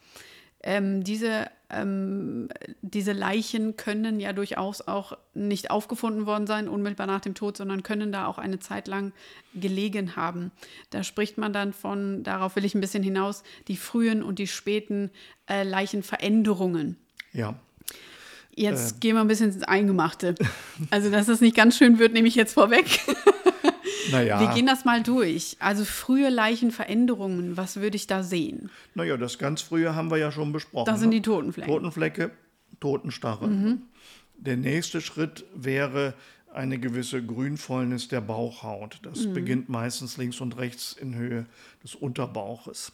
ähm, 0.64 1.04
diese, 1.04 1.46
ähm, 1.76 2.50
diese 2.82 3.12
Leichen 3.12 3.78
können 3.78 4.20
ja 4.20 4.34
durchaus 4.34 4.82
auch 4.82 5.18
nicht 5.34 5.72
aufgefunden 5.72 6.26
worden 6.26 6.48
sein, 6.48 6.68
unmittelbar 6.68 7.08
nach 7.08 7.22
dem 7.22 7.36
Tod, 7.36 7.58
sondern 7.58 7.84
können 7.84 8.12
da 8.12 8.28
auch 8.28 8.38
eine 8.38 8.60
Zeit 8.60 8.88
lang 8.88 9.12
gelegen 9.54 10.16
haben. 10.16 10.52
Da 10.90 11.04
spricht 11.04 11.38
man 11.38 11.54
dann 11.54 11.74
von, 11.74 12.24
darauf 12.24 12.56
will 12.56 12.66
ich 12.66 12.76
ein 12.76 12.82
bisschen 12.82 13.04
hinaus, 13.04 13.44
die 13.68 13.78
frühen 13.78 14.24
und 14.24 14.40
die 14.40 14.48
späten 14.48 15.12
äh, 15.50 15.64
Leichenveränderungen. 15.64 16.98
Ja. 17.34 17.56
Jetzt 18.56 18.96
äh. 18.96 19.00
gehen 19.00 19.16
wir 19.16 19.22
ein 19.22 19.28
bisschen 19.28 19.52
ins 19.52 19.64
Eingemachte. 19.64 20.36
Also, 20.90 21.10
dass 21.10 21.28
das 21.28 21.42
nicht 21.42 21.56
ganz 21.56 21.78
schön 21.78 22.00
wird, 22.00 22.14
nehme 22.14 22.28
ich 22.28 22.36
jetzt 22.36 22.54
vorweg. 22.54 22.86
Naja. 24.12 24.40
Wir 24.40 24.54
gehen 24.54 24.66
das 24.66 24.86
mal 24.86 25.04
durch. 25.04 25.58
Also 25.60 25.86
frühe 25.86 26.30
Leichenveränderungen, 26.30 27.58
was 27.58 27.78
würde 27.78 27.96
ich 27.96 28.08
da 28.08 28.24
sehen? 28.24 28.70
Naja, 28.94 29.18
das 29.18 29.38
ganz 29.38 29.62
frühe 29.62 29.96
haben 29.96 30.12
wir 30.12 30.18
ja 30.18 30.32
schon 30.32 30.52
besprochen. 30.52 30.86
Das 30.86 31.00
sind 31.00 31.10
ne? 31.10 31.16
die 31.18 31.22
Totenflecke. 31.22 31.68
Totenflecke, 31.68 32.32
Totenstarre. 32.80 33.48
Mhm. 33.48 33.82
Der 34.38 34.58
nächste 34.58 35.02
Schritt 35.02 35.46
wäre 35.56 36.14
eine 36.54 36.80
gewisse 36.80 37.24
Grünfäulnis 37.24 38.08
der 38.08 38.22
Bauchhaut. 38.22 39.00
Das 39.04 39.26
mhm. 39.26 39.34
beginnt 39.34 39.70
meistens 39.70 40.18
links 40.18 40.40
und 40.42 40.58
rechts 40.58 40.94
in 40.94 41.16
Höhe 41.16 41.46
des 41.84 41.96
Unterbauches. 41.96 42.94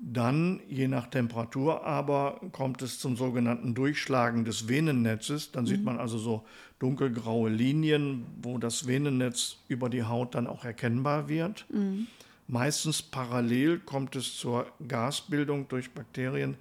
Dann, 0.00 0.60
je 0.68 0.86
nach 0.86 1.08
Temperatur 1.08 1.84
aber, 1.84 2.40
kommt 2.52 2.82
es 2.82 3.00
zum 3.00 3.16
sogenannten 3.16 3.74
Durchschlagen 3.74 4.44
des 4.44 4.68
Venennetzes. 4.68 5.50
Dann 5.50 5.64
mhm. 5.64 5.68
sieht 5.68 5.84
man 5.84 5.98
also 5.98 6.18
so 6.18 6.44
dunkelgraue 6.78 7.50
Linien, 7.50 8.24
wo 8.40 8.58
das 8.58 8.86
Venennetz 8.86 9.58
über 9.66 9.88
die 9.88 10.04
Haut 10.04 10.34
dann 10.34 10.46
auch 10.46 10.64
erkennbar 10.64 11.28
wird. 11.28 11.66
Mhm. 11.70 12.06
Meistens 12.46 13.02
parallel 13.02 13.80
kommt 13.80 14.16
es 14.16 14.36
zur 14.36 14.66
Gasbildung 14.86 15.68
durch 15.68 15.90
Bakterien 15.90 16.56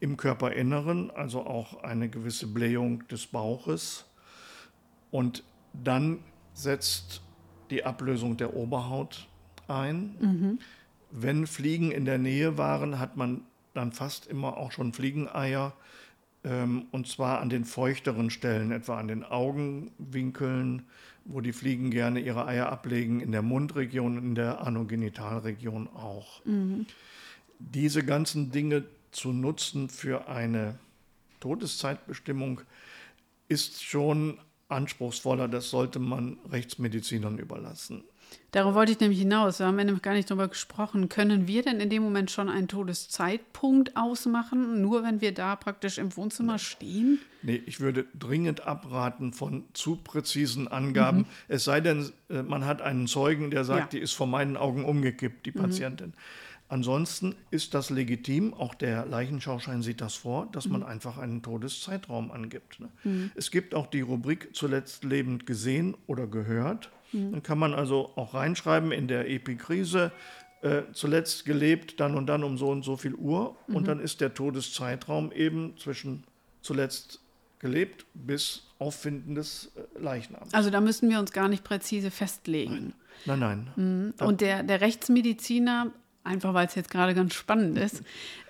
im 0.00 0.16
Körperinneren, 0.16 1.10
also 1.10 1.46
auch 1.46 1.82
eine 1.82 2.08
gewisse 2.08 2.46
Blähung 2.46 3.06
des 3.08 3.26
Bauches. 3.26 4.04
Und 5.10 5.42
dann 5.72 6.18
setzt 6.52 7.22
die 7.70 7.84
Ablösung 7.84 8.36
der 8.36 8.54
Oberhaut 8.54 9.26
ein. 9.66 10.16
Mhm. 10.20 10.58
Wenn 11.16 11.46
Fliegen 11.46 11.92
in 11.92 12.04
der 12.06 12.18
Nähe 12.18 12.58
waren, 12.58 12.98
hat 12.98 13.16
man 13.16 13.42
dann 13.72 13.92
fast 13.92 14.26
immer 14.26 14.56
auch 14.56 14.72
schon 14.72 14.92
Fliegeneier 14.92 15.72
ähm, 16.42 16.86
und 16.90 17.06
zwar 17.06 17.40
an 17.40 17.50
den 17.50 17.64
feuchteren 17.64 18.30
Stellen, 18.30 18.72
etwa 18.72 18.98
an 18.98 19.06
den 19.06 19.22
Augenwinkeln, 19.22 20.82
wo 21.24 21.40
die 21.40 21.52
Fliegen 21.52 21.92
gerne 21.92 22.18
ihre 22.18 22.46
Eier 22.46 22.68
ablegen, 22.68 23.20
in 23.20 23.30
der 23.30 23.42
Mundregion, 23.42 24.18
in 24.18 24.34
der 24.34 24.66
Anogenitalregion 24.66 25.86
auch. 25.86 26.44
Mhm. 26.44 26.86
Diese 27.60 28.04
ganzen 28.04 28.50
Dinge 28.50 28.84
zu 29.12 29.32
nutzen 29.32 29.88
für 29.88 30.26
eine 30.26 30.80
Todeszeitbestimmung 31.38 32.60
ist 33.46 33.84
schon 33.84 34.38
anspruchsvoller, 34.68 35.48
das 35.48 35.70
sollte 35.70 35.98
man 35.98 36.38
Rechtsmedizinern 36.50 37.38
überlassen. 37.38 38.04
Darauf 38.50 38.74
wollte 38.74 38.92
ich 38.92 39.00
nämlich 39.00 39.18
hinaus. 39.18 39.58
Wir 39.58 39.66
haben 39.66 39.78
ja 39.78 39.84
nämlich 39.84 40.02
gar 40.02 40.14
nicht 40.14 40.30
darüber 40.30 40.48
gesprochen. 40.48 41.08
Können 41.08 41.48
wir 41.48 41.62
denn 41.62 41.80
in 41.80 41.90
dem 41.90 42.02
Moment 42.02 42.30
schon 42.30 42.48
einen 42.48 42.68
Todeszeitpunkt 42.68 43.96
ausmachen, 43.96 44.80
nur 44.80 45.02
wenn 45.02 45.20
wir 45.20 45.34
da 45.34 45.56
praktisch 45.56 45.98
im 45.98 46.16
Wohnzimmer 46.16 46.58
stehen? 46.58 47.18
Nee, 47.42 47.62
ich 47.66 47.80
würde 47.80 48.06
dringend 48.18 48.66
abraten 48.66 49.32
von 49.32 49.64
zu 49.72 49.96
präzisen 49.96 50.68
Angaben. 50.68 51.18
Mhm. 51.18 51.26
Es 51.48 51.64
sei 51.64 51.80
denn, 51.80 52.12
äh, 52.30 52.42
man 52.42 52.64
hat 52.64 52.80
einen 52.80 53.08
Zeugen, 53.08 53.50
der 53.50 53.64
sagt, 53.64 53.92
ja. 53.92 53.98
die 53.98 53.98
ist 53.98 54.12
vor 54.12 54.28
meinen 54.28 54.56
Augen 54.56 54.84
umgekippt, 54.84 55.46
die 55.46 55.52
mhm. 55.52 55.62
Ansonsten 56.74 57.36
ist 57.52 57.72
das 57.72 57.90
legitim, 57.90 58.52
auch 58.52 58.74
der 58.74 59.06
Leichenschauschein 59.06 59.82
sieht 59.82 60.00
das 60.00 60.16
vor, 60.16 60.48
dass 60.50 60.66
man 60.66 60.80
mhm. 60.80 60.88
einfach 60.88 61.18
einen 61.18 61.40
Todeszeitraum 61.40 62.32
angibt. 62.32 62.80
Ne? 62.80 62.88
Mhm. 63.04 63.30
Es 63.36 63.52
gibt 63.52 63.76
auch 63.76 63.86
die 63.86 64.00
Rubrik 64.00 64.56
zuletzt 64.56 65.04
lebend 65.04 65.46
gesehen 65.46 65.96
oder 66.08 66.26
gehört. 66.26 66.90
Mhm. 67.12 67.30
Dann 67.30 67.42
kann 67.44 67.60
man 67.60 67.74
also 67.74 68.10
auch 68.16 68.34
reinschreiben 68.34 68.90
in 68.90 69.06
der 69.06 69.30
Epikrise, 69.30 70.10
äh, 70.62 70.82
zuletzt 70.92 71.44
gelebt, 71.44 72.00
dann 72.00 72.16
und 72.16 72.26
dann 72.26 72.42
um 72.42 72.58
so 72.58 72.70
und 72.70 72.82
so 72.82 72.96
viel 72.96 73.14
Uhr. 73.14 73.56
Mhm. 73.68 73.76
Und 73.76 73.86
dann 73.86 74.00
ist 74.00 74.20
der 74.20 74.34
Todeszeitraum 74.34 75.30
eben 75.30 75.76
zwischen 75.76 76.24
zuletzt 76.60 77.20
gelebt 77.60 78.04
bis 78.14 78.64
Auffinden 78.80 79.36
des 79.36 79.70
äh, 79.76 80.02
Leichnams. 80.02 80.52
Also 80.52 80.70
da 80.70 80.80
müssen 80.80 81.08
wir 81.08 81.20
uns 81.20 81.30
gar 81.30 81.48
nicht 81.48 81.62
präzise 81.62 82.10
festlegen. 82.10 82.94
Nein, 83.26 83.38
nein. 83.38 83.70
nein. 83.76 84.12
Mhm. 84.18 84.26
Und 84.26 84.40
der, 84.40 84.64
der 84.64 84.80
Rechtsmediziner 84.80 85.92
einfach 86.24 86.54
weil 86.54 86.66
es 86.66 86.74
jetzt 86.74 86.90
gerade 86.90 87.14
ganz 87.14 87.34
spannend 87.34 87.78
ist, 87.78 88.02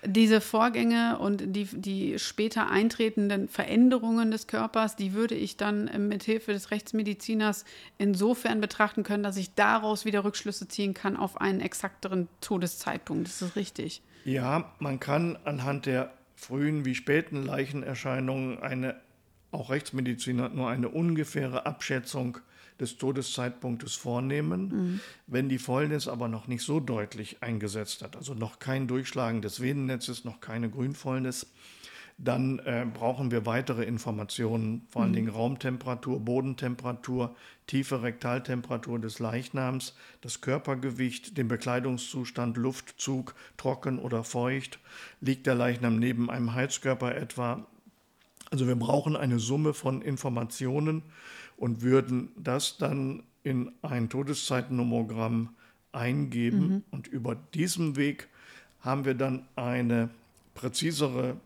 diese 0.04 0.40
Vorgänge 0.40 1.18
und 1.18 1.42
die, 1.54 1.64
die 1.64 2.18
später 2.18 2.70
eintretenden 2.70 3.48
Veränderungen 3.48 4.30
des 4.30 4.46
Körpers, 4.46 4.96
die 4.96 5.12
würde 5.12 5.34
ich 5.34 5.56
dann 5.56 5.90
mit 6.08 6.22
Hilfe 6.22 6.52
des 6.52 6.70
Rechtsmediziners 6.70 7.64
insofern 7.98 8.60
betrachten 8.60 9.02
können, 9.02 9.22
dass 9.22 9.36
ich 9.36 9.54
daraus 9.54 10.04
wieder 10.04 10.24
Rückschlüsse 10.24 10.68
ziehen 10.68 10.94
kann 10.94 11.16
auf 11.16 11.40
einen 11.40 11.60
exakteren 11.60 12.28
Todeszeitpunkt. 12.40 13.28
Ist 13.28 13.42
das 13.42 13.56
richtig? 13.56 14.02
Ja, 14.24 14.72
man 14.78 15.00
kann 15.00 15.38
anhand 15.44 15.86
der 15.86 16.12
frühen 16.36 16.84
wie 16.84 16.94
späten 16.94 17.44
Leichenerscheinungen 17.44 18.62
eine, 18.62 18.96
auch 19.50 19.70
Rechtsmediziner, 19.70 20.48
nur 20.48 20.70
eine 20.70 20.88
ungefähre 20.88 21.66
Abschätzung 21.66 22.38
des 22.80 22.96
Todeszeitpunktes 22.96 23.94
vornehmen. 23.94 24.68
Mhm. 24.68 25.00
Wenn 25.26 25.48
die 25.48 25.58
Fäulnis 25.58 26.08
aber 26.08 26.28
noch 26.28 26.46
nicht 26.46 26.62
so 26.62 26.80
deutlich 26.80 27.42
eingesetzt 27.42 28.02
hat, 28.02 28.16
also 28.16 28.34
noch 28.34 28.58
kein 28.58 28.86
Durchschlagen 28.86 29.42
des 29.42 29.60
Venennetzes, 29.60 30.24
noch 30.24 30.40
keine 30.40 30.70
Grünfäulnis, 30.70 31.46
dann 32.16 32.60
äh, 32.60 32.86
brauchen 32.92 33.30
wir 33.30 33.44
weitere 33.44 33.84
Informationen, 33.84 34.86
vor 34.88 35.02
allen 35.02 35.10
mhm. 35.10 35.16
Dingen 35.16 35.28
Raumtemperatur, 35.30 36.20
Bodentemperatur, 36.20 37.34
tiefe 37.66 38.02
Rektaltemperatur 38.02 39.00
des 39.00 39.18
Leichnams, 39.18 39.96
das 40.20 40.40
Körpergewicht, 40.40 41.36
den 41.36 41.48
Bekleidungszustand, 41.48 42.56
Luftzug, 42.56 43.34
trocken 43.56 43.98
oder 43.98 44.22
feucht, 44.22 44.78
liegt 45.20 45.46
der 45.46 45.56
Leichnam 45.56 45.98
neben 45.98 46.30
einem 46.30 46.54
Heizkörper 46.54 47.16
etwa. 47.16 47.66
Also 48.50 48.68
wir 48.68 48.76
brauchen 48.76 49.16
eine 49.16 49.40
Summe 49.40 49.74
von 49.74 50.00
Informationen 50.00 51.02
und 51.64 51.80
würden 51.80 52.28
das 52.36 52.76
dann 52.76 53.22
in 53.42 53.72
ein 53.80 54.10
Todeszeitnomogramm 54.10 55.48
eingeben 55.92 56.58
mhm. 56.58 56.82
und 56.90 57.06
über 57.06 57.34
diesen 57.54 57.96
Weg 57.96 58.28
haben 58.80 59.06
wir 59.06 59.14
dann 59.14 59.46
eine 59.56 60.10
präzisere 60.52 61.38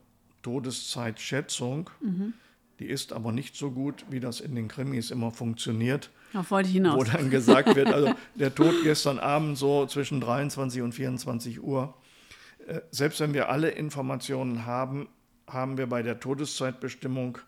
Todeszeitschätzung. 0.43 1.91
Mhm. 2.01 2.33
Die 2.81 2.87
ist 2.87 3.13
aber 3.13 3.31
nicht 3.31 3.55
so 3.55 3.71
gut, 3.71 4.07
wie 4.11 4.19
das 4.19 4.41
in 4.41 4.57
den 4.57 4.67
Krimis 4.67 5.13
immer 5.13 5.31
funktioniert. 5.31 6.11
Auf 6.35 6.51
wollte 6.51 6.69
ich 6.69 6.75
hinaus. 6.75 6.97
Wo 6.97 7.05
dann 7.05 7.31
gesagt 7.31 7.77
wird, 7.77 7.87
also 7.87 8.13
der 8.35 8.53
Tod 8.53 8.75
gestern 8.83 9.21
Abend 9.21 9.57
so 9.57 9.87
zwischen 9.87 10.21
23 10.21 10.83
und 10.83 10.97
24 10.97 11.63
Uhr. 11.63 11.95
Äh, 12.67 12.81
selbst 12.91 13.21
wenn 13.21 13.35
wir 13.35 13.51
alle 13.51 13.71
Informationen 13.71 14.67
haben, 14.67 15.07
haben 15.47 15.79
wir 15.79 15.87
bei 15.87 16.03
der 16.03 16.19
Todeszeitbestimmung 16.19 17.39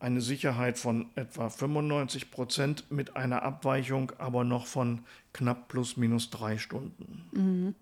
eine 0.00 0.20
Sicherheit 0.20 0.78
von 0.78 1.06
etwa 1.16 1.48
95 1.48 2.30
Prozent 2.30 2.90
mit 2.90 3.16
einer 3.16 3.42
Abweichung 3.42 4.12
aber 4.18 4.44
noch 4.44 4.66
von 4.66 5.00
knapp 5.32 5.68
plus 5.68 5.96
minus 5.96 6.30
drei 6.30 6.56
Stunden. 6.56 7.24
Mhm. 7.32 7.74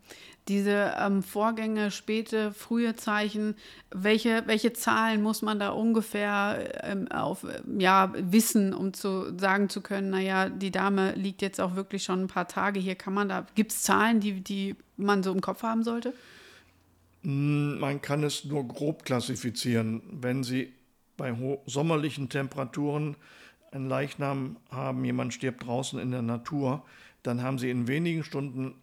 Diese 0.48 0.94
ähm, 0.98 1.22
Vorgänge, 1.22 1.90
späte, 1.90 2.52
frühe 2.52 2.94
Zeichen, 2.94 3.57
welche, 3.90 4.44
welche 4.46 4.72
Zahlen 4.72 5.22
muss 5.22 5.42
man 5.42 5.59
da 5.59 5.70
ungefähr 5.70 6.85
ähm, 6.85 7.11
auf, 7.11 7.44
ja, 7.79 8.12
wissen, 8.16 8.72
um 8.72 8.94
zu 8.94 9.37
sagen 9.38 9.68
zu 9.68 9.81
können, 9.81 10.11
naja, 10.11 10.48
die 10.48 10.70
Dame 10.70 11.12
liegt 11.12 11.42
jetzt 11.42 11.61
auch 11.61 11.74
wirklich 11.74 12.05
schon 12.05 12.22
ein 12.22 12.29
paar 12.29 12.48
Tage 12.48 12.79
hier. 12.79 12.94
Kann 12.94 13.12
man 13.12 13.29
da, 13.29 13.46
gibt 13.57 13.72
es 13.72 13.83
Zahlen, 13.83 14.20
die, 14.20 14.40
die 14.40 14.76
man 14.96 15.22
so 15.22 15.33
im 15.33 15.40
Kopf 15.40 15.62
haben 15.64 15.83
sollte? 15.83 16.14
Hm, 17.22 17.81
man 17.81 18.00
kann 18.00 18.22
es 18.22 18.44
nur 18.44 18.66
grob 18.68 19.05
klassifizieren. 19.05 20.00
Wenn 20.12 20.44
Sie 20.44 20.72
bei 21.16 21.35
sommerlichen 21.66 22.29
Temperaturen 22.29 23.16
einen 23.72 23.88
Leichnam 23.88 24.57
haben, 24.70 25.05
jemand 25.05 25.35
stirbt 25.35 25.66
draußen 25.66 25.98
in 25.98 26.11
der 26.11 26.22
Natur, 26.22 26.83
dann 27.22 27.42
haben 27.42 27.59
sie 27.59 27.70
in 27.70 27.88
wenigen 27.88 28.24
Stunden 28.24 28.74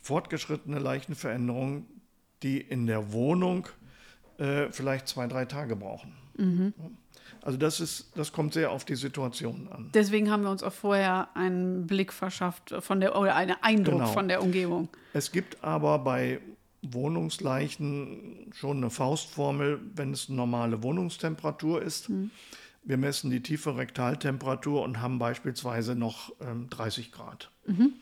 fortgeschrittene 0.00 0.78
Leichenveränderungen, 0.78 1.86
die 2.42 2.60
in 2.60 2.86
der 2.86 3.12
Wohnung 3.12 3.66
äh, 4.38 4.70
vielleicht 4.70 5.08
zwei, 5.08 5.26
drei 5.26 5.44
Tage 5.44 5.76
brauchen. 5.76 6.12
Mhm. 6.36 6.72
Also 7.42 7.58
das 7.58 7.80
ist, 7.80 8.16
das 8.16 8.32
kommt 8.32 8.54
sehr 8.54 8.70
auf 8.70 8.84
die 8.84 8.94
Situation 8.94 9.68
an. 9.70 9.90
Deswegen 9.94 10.30
haben 10.30 10.42
wir 10.42 10.50
uns 10.50 10.62
auch 10.62 10.72
vorher 10.72 11.28
einen 11.34 11.86
Blick 11.86 12.12
verschafft 12.12 12.74
von 12.80 13.00
der 13.00 13.18
oder 13.18 13.34
einen 13.34 13.56
Eindruck 13.62 14.00
genau. 14.00 14.12
von 14.12 14.28
der 14.28 14.42
Umgebung. 14.42 14.88
Es 15.12 15.32
gibt 15.32 15.62
aber 15.62 15.98
bei 15.98 16.40
Wohnungsleichen 16.92 18.50
schon 18.54 18.78
eine 18.78 18.90
Faustformel, 18.90 19.80
wenn 19.94 20.12
es 20.12 20.28
eine 20.28 20.36
normale 20.36 20.82
Wohnungstemperatur 20.82 21.82
ist. 21.82 22.08
Mhm. 22.08 22.30
Wir 22.84 22.96
messen 22.96 23.30
die 23.30 23.42
tiefe 23.42 23.76
Rektaltemperatur 23.76 24.82
und 24.82 25.00
haben 25.00 25.18
beispielsweise 25.18 25.96
noch 25.96 26.32
ähm, 26.40 26.68
30 26.70 27.12
Grad. 27.12 27.50
Mhm. 27.66 27.94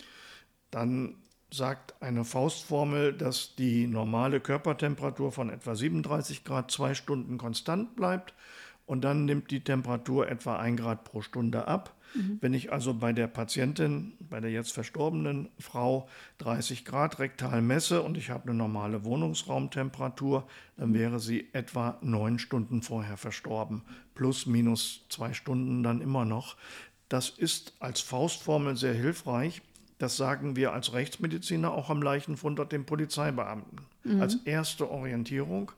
Dann 0.71 1.15
sagt 1.51 1.95
eine 2.03 2.25
Faustformel, 2.25 3.13
dass 3.13 3.55
die 3.55 3.87
normale 3.87 4.41
Körpertemperatur 4.41 5.33
von 5.33 5.51
etwa 5.51 5.75
37 5.75 6.45
Grad 6.45 6.71
zwei 6.71 6.95
Stunden 6.95 7.39
konstant 7.39 7.95
bleibt 7.97 8.35
und 8.87 9.05
dann 9.05 9.25
nimmt 9.25 9.51
die 9.51 9.61
Temperatur 9.61 10.29
etwa 10.29 10.57
ein 10.57 10.77
Grad 10.77 11.05
pro 11.05 11.23
Stunde 11.23 11.69
ab. 11.69 11.95
Mhm. 12.15 12.39
Wenn 12.41 12.55
ich 12.55 12.73
also 12.73 12.95
bei 12.95 13.13
der 13.13 13.27
Patientin, 13.27 14.13
bei 14.19 14.41
der 14.41 14.51
jetzt 14.51 14.73
verstorbenen 14.73 15.49
Frau 15.59 16.09
30 16.39 16.85
Grad 16.85 17.19
rektal 17.19 17.63
messe 17.63 18.03
und 18.03 18.17
ich 18.17 18.31
habe 18.31 18.49
eine 18.49 18.55
normale 18.55 19.05
Wohnungsraumtemperatur, 19.05 20.47
dann 20.77 20.91
mhm. 20.91 20.95
wäre 20.95 21.21
sie 21.21 21.49
etwa 21.53 21.99
neun 22.01 22.39
Stunden 22.39 22.83
vorher 22.83 23.17
verstorben. 23.17 23.83
Plus, 24.15 24.47
minus 24.47 25.05
zwei 25.09 25.33
Stunden 25.33 25.83
dann 25.83 26.01
immer 26.01 26.25
noch. 26.25 26.57
Das 27.09 27.29
ist 27.29 27.75
als 27.81 28.01
Faustformel 28.01 28.77
sehr 28.77 28.95
hilfreich. 28.95 29.63
Das 29.99 30.17
sagen 30.17 30.57
wir 30.57 30.73
als 30.73 30.93
Rechtsmediziner 30.93 31.73
auch 31.73 31.91
am 31.91 32.03
Leichenfund 32.03 32.61
und 32.61 32.73
dem 32.73 32.85
Polizeibeamten. 32.85 33.81
Mhm. 34.05 34.21
Als 34.21 34.37
erste 34.45 34.91
Orientierung. 34.91 35.73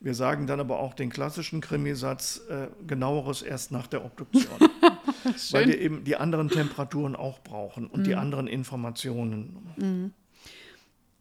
Wir 0.00 0.14
sagen 0.14 0.46
dann 0.46 0.60
aber 0.60 0.80
auch 0.80 0.94
den 0.94 1.10
klassischen 1.10 1.60
Krimisatz, 1.60 2.40
äh, 2.48 2.68
genaueres 2.86 3.42
erst 3.42 3.70
nach 3.70 3.86
der 3.86 4.04
Obduktion. 4.04 4.58
weil 5.50 5.68
wir 5.68 5.78
eben 5.78 6.04
die 6.04 6.16
anderen 6.16 6.48
Temperaturen 6.48 7.14
auch 7.14 7.40
brauchen 7.40 7.86
und 7.86 8.00
mhm. 8.00 8.04
die 8.04 8.14
anderen 8.14 8.46
Informationen. 8.46 9.72
Mhm. 9.76 10.12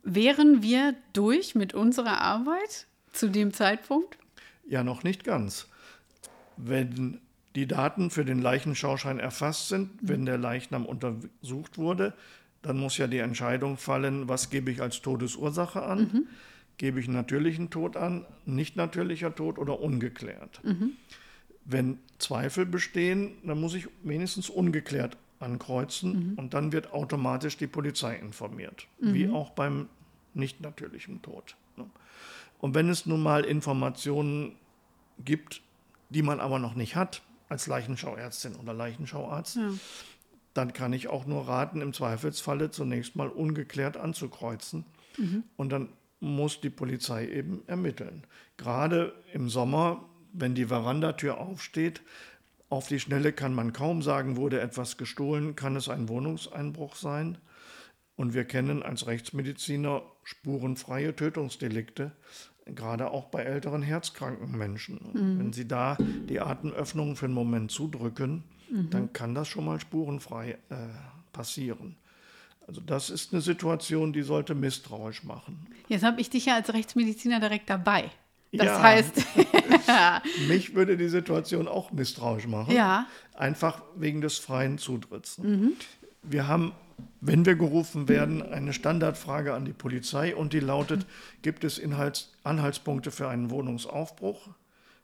Wären 0.03 0.63
wir 0.63 0.95
durch 1.13 1.55
mit 1.55 1.73
unserer 1.73 2.21
Arbeit 2.21 2.87
zu 3.11 3.29
dem 3.29 3.53
Zeitpunkt? 3.53 4.17
Ja, 4.67 4.83
noch 4.83 5.03
nicht 5.03 5.23
ganz. 5.23 5.67
Wenn 6.55 7.19
die 7.55 7.67
Daten 7.67 8.11
für 8.11 8.23
den 8.23 8.41
Leichenschauschein 8.41 9.19
erfasst 9.19 9.67
sind, 9.67 10.01
mhm. 10.01 10.09
wenn 10.09 10.25
der 10.25 10.37
Leichnam 10.37 10.85
untersucht 10.85 11.77
wurde, 11.77 12.13
dann 12.61 12.77
muss 12.77 12.97
ja 12.97 13.07
die 13.07 13.19
Entscheidung 13.19 13.77
fallen, 13.77 14.27
was 14.27 14.49
gebe 14.49 14.71
ich 14.71 14.81
als 14.81 15.01
Todesursache 15.01 15.81
an. 15.81 16.27
Gebe 16.79 16.99
ich 16.99 17.09
natürlichen 17.09 17.69
Tod 17.69 17.97
an, 17.97 18.25
nicht 18.45 18.77
natürlicher 18.77 19.35
Tod 19.35 19.59
oder 19.59 19.79
ungeklärt. 19.81 20.63
Mhm. 20.63 20.93
Wenn 21.65 21.99
Zweifel 22.19 22.65
bestehen, 22.65 23.33
dann 23.43 23.59
muss 23.59 23.75
ich 23.75 23.89
wenigstens 24.01 24.49
ungeklärt 24.49 25.17
ankreuzen 25.39 26.31
mhm. 26.31 26.33
und 26.35 26.53
dann 26.53 26.71
wird 26.71 26.93
automatisch 26.93 27.57
die 27.57 27.67
Polizei 27.67 28.15
informiert, 28.15 28.87
mhm. 28.99 29.13
wie 29.13 29.29
auch 29.29 29.51
beim 29.51 29.89
nicht 30.33 30.61
natürlichen 30.61 31.21
Tod. 31.21 31.57
Ne? 31.75 31.85
Und 32.59 32.75
wenn 32.75 32.89
es 32.89 33.05
nun 33.05 33.21
mal 33.21 33.43
Informationen 33.43 34.53
gibt, 35.23 35.61
die 36.09 36.21
man 36.21 36.39
aber 36.39 36.59
noch 36.59 36.75
nicht 36.75 36.95
hat, 36.95 37.21
als 37.49 37.67
Leichenschauärztin 37.67 38.55
oder 38.55 38.73
Leichenschauarzt, 38.73 39.57
ja. 39.57 39.73
dann 40.53 40.71
kann 40.71 40.93
ich 40.93 41.09
auch 41.09 41.25
nur 41.25 41.45
raten, 41.45 41.81
im 41.81 41.91
Zweifelsfalle 41.91 42.71
zunächst 42.71 43.17
mal 43.17 43.27
ungeklärt 43.27 43.97
anzukreuzen. 43.97 44.85
Mhm. 45.17 45.43
Und 45.57 45.71
dann 45.71 45.89
muss 46.19 46.61
die 46.61 46.69
Polizei 46.69 47.27
eben 47.27 47.63
ermitteln. 47.67 48.23
Gerade 48.57 49.13
im 49.33 49.49
Sommer, 49.49 50.05
wenn 50.33 50.55
die 50.55 50.65
Verandatür 50.65 51.39
aufsteht, 51.39 52.01
auf 52.69 52.87
die 52.87 52.99
Schnelle 52.99 53.33
kann 53.33 53.53
man 53.53 53.73
kaum 53.73 54.01
sagen, 54.01 54.37
wurde 54.37 54.59
etwas 54.59 54.97
gestohlen, 54.97 55.55
kann 55.55 55.75
es 55.75 55.89
ein 55.89 56.07
Wohnungseinbruch 56.07 56.95
sein. 56.95 57.39
Und 58.15 58.33
wir 58.33 58.43
kennen 58.43 58.83
als 58.83 59.07
Rechtsmediziner 59.07 60.03
spurenfreie 60.23 61.15
Tötungsdelikte, 61.15 62.11
gerade 62.65 63.11
auch 63.11 63.25
bei 63.29 63.43
älteren 63.43 63.81
herzkranken 63.81 64.55
Menschen. 64.57 64.99
Mhm. 65.13 65.39
Wenn 65.39 65.53
Sie 65.53 65.67
da 65.67 65.97
die 66.27 66.39
Atemöffnungen 66.39 67.15
für 67.15 67.25
einen 67.25 67.33
Moment 67.33 67.71
zudrücken, 67.71 68.43
mhm. 68.69 68.89
dann 68.89 69.13
kann 69.13 69.33
das 69.33 69.47
schon 69.47 69.65
mal 69.65 69.79
spurenfrei 69.79 70.57
äh, 70.69 70.75
passieren. 71.31 71.95
Also 72.69 72.81
das 72.81 73.09
ist 73.09 73.33
eine 73.33 73.41
Situation, 73.41 74.13
die 74.13 74.21
sollte 74.21 74.53
misstrauisch 74.53 75.23
machen. 75.23 75.65
Jetzt 75.87 76.03
habe 76.03 76.21
ich 76.21 76.29
dich 76.29 76.45
ja 76.45 76.53
als 76.53 76.71
Rechtsmediziner 76.71 77.39
direkt 77.39 77.67
dabei. 77.67 78.11
Das 78.51 78.67
ja, 78.67 78.79
heißt. 78.79 79.25
mich 80.47 80.75
würde 80.75 80.95
die 80.95 81.09
Situation 81.09 81.67
auch 81.67 81.91
misstrauisch 81.91 82.45
machen. 82.45 82.71
Ja. 82.75 83.07
Einfach 83.33 83.81
wegen 83.95 84.21
des 84.21 84.37
freien 84.37 84.77
Zutritts. 84.77 85.39
Mhm. 85.39 85.71
Wir 86.21 86.47
haben, 86.47 86.73
wenn 87.21 87.43
wir 87.43 87.55
gerufen 87.55 88.07
werden, 88.07 88.43
eine 88.43 88.73
Standardfrage 88.73 89.55
an 89.55 89.65
die 89.65 89.73
Polizei 89.73 90.35
und 90.35 90.53
die 90.53 90.59
lautet: 90.59 91.07
Gibt 91.41 91.63
es 91.63 91.79
Inhalts 91.79 92.33
Anhaltspunkte 92.43 93.09
für 93.09 93.29
einen 93.29 93.49
Wohnungsaufbruch, 93.49 94.47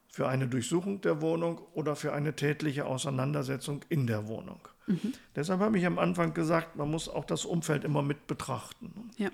für 0.07 0.27
eine 0.27 0.47
Durchsuchung 0.47 1.01
der 1.01 1.19
Wohnung 1.19 1.61
oder 1.73 1.95
für 1.95 2.13
eine 2.13 2.35
tätliche 2.35 2.85
Auseinandersetzung 2.85 3.81
in 3.89 4.05
der 4.05 4.27
Wohnung? 4.27 4.59
Mhm. 4.87 5.13
Deshalb 5.35 5.59
habe 5.59 5.77
ich 5.77 5.85
am 5.85 5.99
Anfang 5.99 6.33
gesagt, 6.33 6.75
man 6.75 6.89
muss 6.89 7.09
auch 7.09 7.25
das 7.25 7.45
Umfeld 7.45 7.83
immer 7.83 8.01
mit 8.01 8.27
betrachten. 8.27 9.09
Ja. 9.17 9.29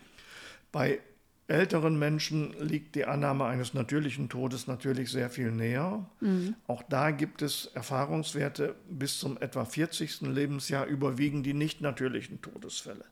Bei 0.72 1.00
älteren 1.48 2.00
Menschen 2.00 2.54
liegt 2.60 2.96
die 2.96 3.06
Annahme 3.06 3.46
eines 3.46 3.74
natürlichen 3.74 4.30
Todes 4.30 4.68
natürlich 4.68 5.12
sehr 5.12 5.30
viel 5.30 5.52
näher. 5.52 6.06
Mhm. 6.22 6.56
Auch 6.68 6.84
da 6.84 7.12
gibt 7.12 7.42
es 7.42 7.66
Erfahrungswerte. 7.74 8.76
Bis 8.90 9.20
zum 9.20 9.38
etwa 9.38 9.66
40. 9.66 10.22
Lebensjahr 10.22 10.86
überwiegen 10.86 11.44
die 11.44 11.54
nicht 11.54 11.82
natürlichen 11.82 12.42
Todesfälle. 12.42 13.06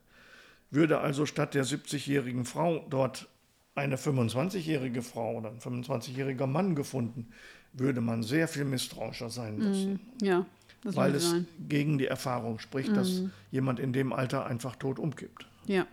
Würde 0.70 1.00
also 1.00 1.26
statt 1.26 1.54
der 1.54 1.64
70-jährigen 1.64 2.44
Frau 2.44 2.86
dort 2.88 3.28
eine 3.74 3.96
25-jährige 3.96 5.02
Frau 5.02 5.36
oder 5.36 5.50
ein 5.50 5.58
25-jähriger 5.60 6.46
Mann 6.46 6.74
gefunden, 6.74 7.28
würde 7.72 8.00
man 8.00 8.22
sehr 8.22 8.48
viel 8.48 8.64
misstrauischer 8.64 9.30
sein 9.30 9.58
müssen. 9.58 9.92
Mhm. 9.92 10.26
Ja, 10.26 10.46
weil 10.82 11.14
es 11.14 11.30
sein. 11.30 11.46
gegen 11.68 11.98
die 11.98 12.06
Erfahrung 12.06 12.58
spricht, 12.58 12.90
mhm. 12.90 12.94
dass 12.94 13.22
jemand 13.50 13.78
in 13.80 13.92
dem 13.92 14.12
Alter 14.12 14.46
einfach 14.46 14.76
tot 14.76 14.98
umkippt. 14.98 15.46
Ja, 15.66 15.86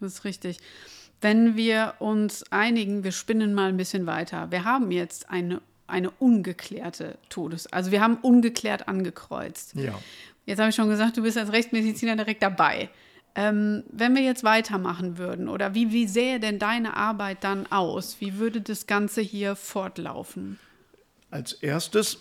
das 0.00 0.14
ist 0.14 0.24
richtig. 0.24 0.58
Wenn 1.20 1.56
wir 1.56 1.94
uns 1.98 2.44
einigen, 2.52 3.04
wir 3.04 3.12
spinnen 3.12 3.54
mal 3.54 3.68
ein 3.68 3.76
bisschen 3.76 4.06
weiter. 4.06 4.50
Wir 4.50 4.64
haben 4.64 4.90
jetzt 4.90 5.30
eine, 5.30 5.60
eine 5.86 6.10
ungeklärte 6.10 7.18
Todes-, 7.28 7.66
also 7.72 7.90
wir 7.90 8.00
haben 8.00 8.16
ungeklärt 8.18 8.86
angekreuzt. 8.88 9.74
Ja. 9.74 9.98
Jetzt 10.46 10.60
habe 10.60 10.70
ich 10.70 10.76
schon 10.76 10.88
gesagt, 10.88 11.16
du 11.16 11.22
bist 11.22 11.36
als 11.36 11.52
Rechtsmediziner 11.52 12.16
direkt 12.16 12.42
dabei. 12.42 12.88
Ähm, 13.34 13.84
wenn 13.90 14.14
wir 14.14 14.22
jetzt 14.22 14.42
weitermachen 14.44 15.18
würden, 15.18 15.48
oder 15.48 15.74
wie, 15.74 15.92
wie 15.92 16.06
sähe 16.06 16.40
denn 16.40 16.58
deine 16.58 16.96
Arbeit 16.96 17.44
dann 17.44 17.70
aus? 17.70 18.20
Wie 18.20 18.38
würde 18.38 18.60
das 18.60 18.86
Ganze 18.86 19.20
hier 19.20 19.56
fortlaufen? 19.56 20.58
Als 21.30 21.52
erstes 21.52 22.18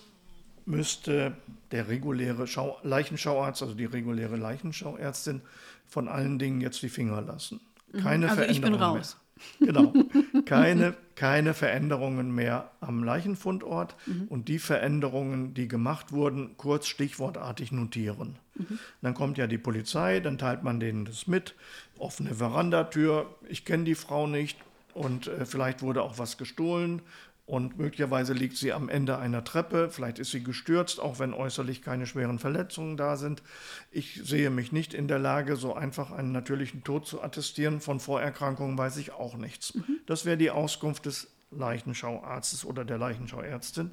müsste 0.65 1.37
der 1.71 1.87
reguläre 1.87 2.47
Schau 2.47 2.77
Leichenschauarzt, 2.83 3.61
also 3.61 3.73
die 3.73 3.85
reguläre 3.85 4.35
Leichenschauärztin, 4.37 5.41
von 5.87 6.07
allen 6.07 6.39
Dingen 6.39 6.61
jetzt 6.61 6.81
die 6.81 6.89
Finger 6.89 7.21
lassen. 7.21 7.59
Mhm. 7.91 7.99
Keine 7.99 8.29
Also 8.29 8.41
ich 8.43 8.61
bin 8.61 8.73
Veränderungen 8.75 8.97
raus. 8.97 9.17
Mehr. 9.17 9.23
Genau. 9.59 9.93
Keine, 10.45 10.95
keine 11.13 11.53
Veränderungen 11.53 12.33
mehr 12.33 12.71
am 12.81 13.03
Leichenfundort 13.03 13.95
Mhm. 14.07 14.23
und 14.29 14.47
die 14.47 14.57
Veränderungen, 14.57 15.53
die 15.53 15.67
gemacht 15.67 16.11
wurden, 16.11 16.57
kurz 16.57 16.87
stichwortartig 16.87 17.71
notieren. 17.71 18.39
Mhm. 18.55 18.79
Dann 19.03 19.13
kommt 19.13 19.37
ja 19.37 19.45
die 19.45 19.59
Polizei, 19.59 20.21
dann 20.21 20.39
teilt 20.39 20.63
man 20.63 20.79
denen 20.79 21.05
das 21.05 21.27
mit. 21.27 21.53
Offene 21.99 22.33
Verandatür, 22.33 23.35
ich 23.47 23.63
kenne 23.63 23.83
die 23.83 23.93
Frau 23.93 24.25
nicht 24.25 24.57
und 24.95 25.27
äh, 25.27 25.45
vielleicht 25.45 25.83
wurde 25.83 26.01
auch 26.01 26.17
was 26.17 26.37
gestohlen 26.39 27.03
und 27.47 27.77
möglicherweise 27.79 28.33
liegt 28.33 28.57
sie 28.57 28.73
am 28.73 28.89
Ende 28.89 29.17
einer 29.17 29.43
Treppe, 29.43 29.89
vielleicht 29.89 30.19
ist 30.19 30.31
sie 30.31 30.43
gestürzt, 30.43 30.99
auch 30.99 31.17
wenn 31.17 31.33
äußerlich 31.33 31.81
keine 31.81 32.05
schweren 32.05 32.39
Verletzungen 32.39 32.97
da 32.97 33.15
sind. 33.15 33.41
Ich 33.89 34.21
sehe 34.23 34.49
mich 34.49 34.73
nicht 34.73 34.93
in 34.93 35.07
der 35.07 35.17
Lage, 35.17 35.55
so 35.55 35.73
einfach 35.73 36.11
einen 36.11 36.33
natürlichen 36.33 36.83
Tod 36.83 37.07
zu 37.07 37.23
attestieren. 37.23 37.79
Von 37.79 38.01
Vorerkrankungen 38.01 38.77
weiß 38.77 38.97
ich 38.97 39.13
auch 39.13 39.37
nichts. 39.37 39.73
Das 40.05 40.25
wäre 40.25 40.37
die 40.37 40.51
Auskunft 40.51 41.05
des 41.05 41.29
Leichenschauarztes 41.51 42.65
oder 42.65 42.83
der 42.83 42.97
Leichenschauärztin. 42.97 43.91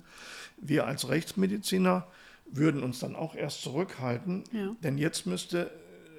Wir 0.56 0.86
als 0.86 1.08
Rechtsmediziner 1.08 2.08
würden 2.46 2.82
uns 2.82 2.98
dann 2.98 3.14
auch 3.14 3.36
erst 3.36 3.62
zurückhalten, 3.62 4.42
Ja. 4.52 4.74
denn 4.82 4.98
jetzt 4.98 5.26
müsste 5.26 5.70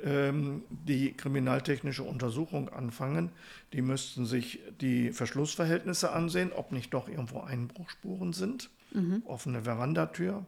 die 0.03 1.13
kriminaltechnische 1.13 2.03
Untersuchung 2.03 2.69
anfangen. 2.69 3.29
Die 3.73 3.81
müssten 3.81 4.25
sich 4.25 4.59
die 4.81 5.11
Verschlussverhältnisse 5.11 6.11
ansehen, 6.11 6.51
ob 6.53 6.71
nicht 6.71 6.93
doch 6.93 7.07
irgendwo 7.09 7.41
Einbruchspuren 7.41 8.33
sind, 8.33 8.69
offene 9.25 9.63
Verandatür. 9.63 10.45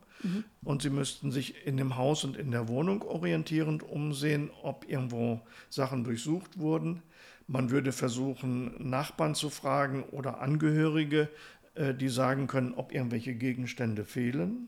Und 0.63 0.81
sie 0.81 0.89
müssten 0.89 1.31
sich 1.31 1.65
in 1.65 1.77
dem 1.77 1.95
Haus 1.97 2.23
und 2.23 2.37
in 2.37 2.51
der 2.51 2.67
Wohnung 2.67 3.01
orientierend 3.03 3.83
umsehen, 3.83 4.49
ob 4.63 4.89
irgendwo 4.89 5.41
Sachen 5.69 6.03
durchsucht 6.03 6.57
wurden. 6.59 7.01
Man 7.47 7.71
würde 7.71 7.91
versuchen, 7.91 8.89
Nachbarn 8.89 9.33
zu 9.33 9.49
fragen 9.49 10.03
oder 10.03 10.41
Angehörige, 10.41 11.29
äh, 11.75 11.93
die 11.93 12.09
sagen 12.09 12.47
können, 12.47 12.73
ob 12.73 12.93
irgendwelche 12.93 13.33
Gegenstände 13.35 14.03
fehlen. 14.03 14.67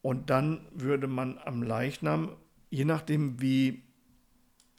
Und 0.00 0.30
dann 0.30 0.60
würde 0.72 1.08
man 1.08 1.38
am 1.44 1.62
Leichnam, 1.62 2.30
je 2.70 2.84
nachdem 2.84 3.40
wie 3.40 3.82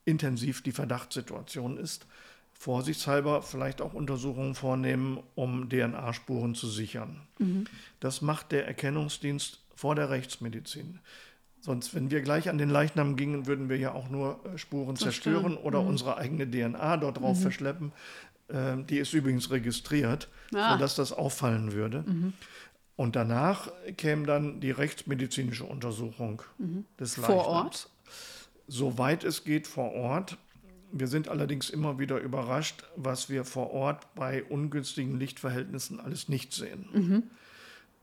intensiv 0.05 0.61
die 0.63 0.71
Verdachtssituation 0.71 1.77
ist, 1.77 2.07
vorsichtshalber 2.53 3.41
vielleicht 3.41 3.81
auch 3.81 3.93
Untersuchungen 3.93 4.53
vornehmen, 4.55 5.19
um 5.35 5.69
DNA-Spuren 5.69 6.55
zu 6.55 6.67
sichern. 6.67 7.21
Das 7.99 8.21
macht 8.21 8.51
der 8.51 8.67
Erkennungsdienst 8.67 9.61
vor 9.75 9.95
der 9.95 10.09
Rechtsmedizin. 10.09 10.99
Sonst, 11.61 11.93
wenn 11.93 12.09
wir 12.11 12.21
gleich 12.21 12.49
an 12.49 12.57
den 12.57 12.69
Leichnam 12.69 13.15
gingen, 13.17 13.45
würden 13.45 13.69
wir 13.69 13.77
ja 13.77 13.91
auch 13.93 14.09
nur 14.09 14.39
äh, 14.45 14.57
Spuren 14.57 14.95
Zerstören. 14.95 15.41
zerstören 15.43 15.57
oder 15.65 15.81
unsere 15.81 16.17
eigene 16.17 16.49
DNA 16.49 16.97
dort 16.97 17.19
drauf 17.19 17.41
verschleppen. 17.41 17.91
Ähm, 18.49 18.87
die 18.87 18.97
ist 18.97 19.13
übrigens 19.13 19.51
registriert, 19.51 20.29
Ah. 20.55 20.73
sodass 20.73 20.95
das 20.95 21.11
auffallen 21.11 21.73
würde. 21.73 22.03
Und 22.99 23.15
danach 23.15 23.71
käme 23.95 24.25
dann 24.25 24.59
die 24.59 24.71
rechtsmedizinische 24.71 25.63
Untersuchung 25.63 26.41
des 26.99 27.15
Vor 27.15 27.29
Leichnams. 27.29 27.47
Ort? 27.47 27.89
Soweit 28.67 29.23
es 29.23 29.45
geht 29.45 29.67
vor 29.67 29.93
Ort. 29.93 30.37
Wir 30.91 31.07
sind 31.07 31.29
allerdings 31.29 31.69
immer 31.69 31.97
wieder 31.97 32.19
überrascht, 32.19 32.83
was 32.97 33.29
wir 33.29 33.45
vor 33.45 33.71
Ort 33.71 34.13
bei 34.15 34.43
ungünstigen 34.43 35.17
Lichtverhältnissen 35.17 36.01
alles 36.01 36.27
nicht 36.27 36.51
sehen. 36.51 37.29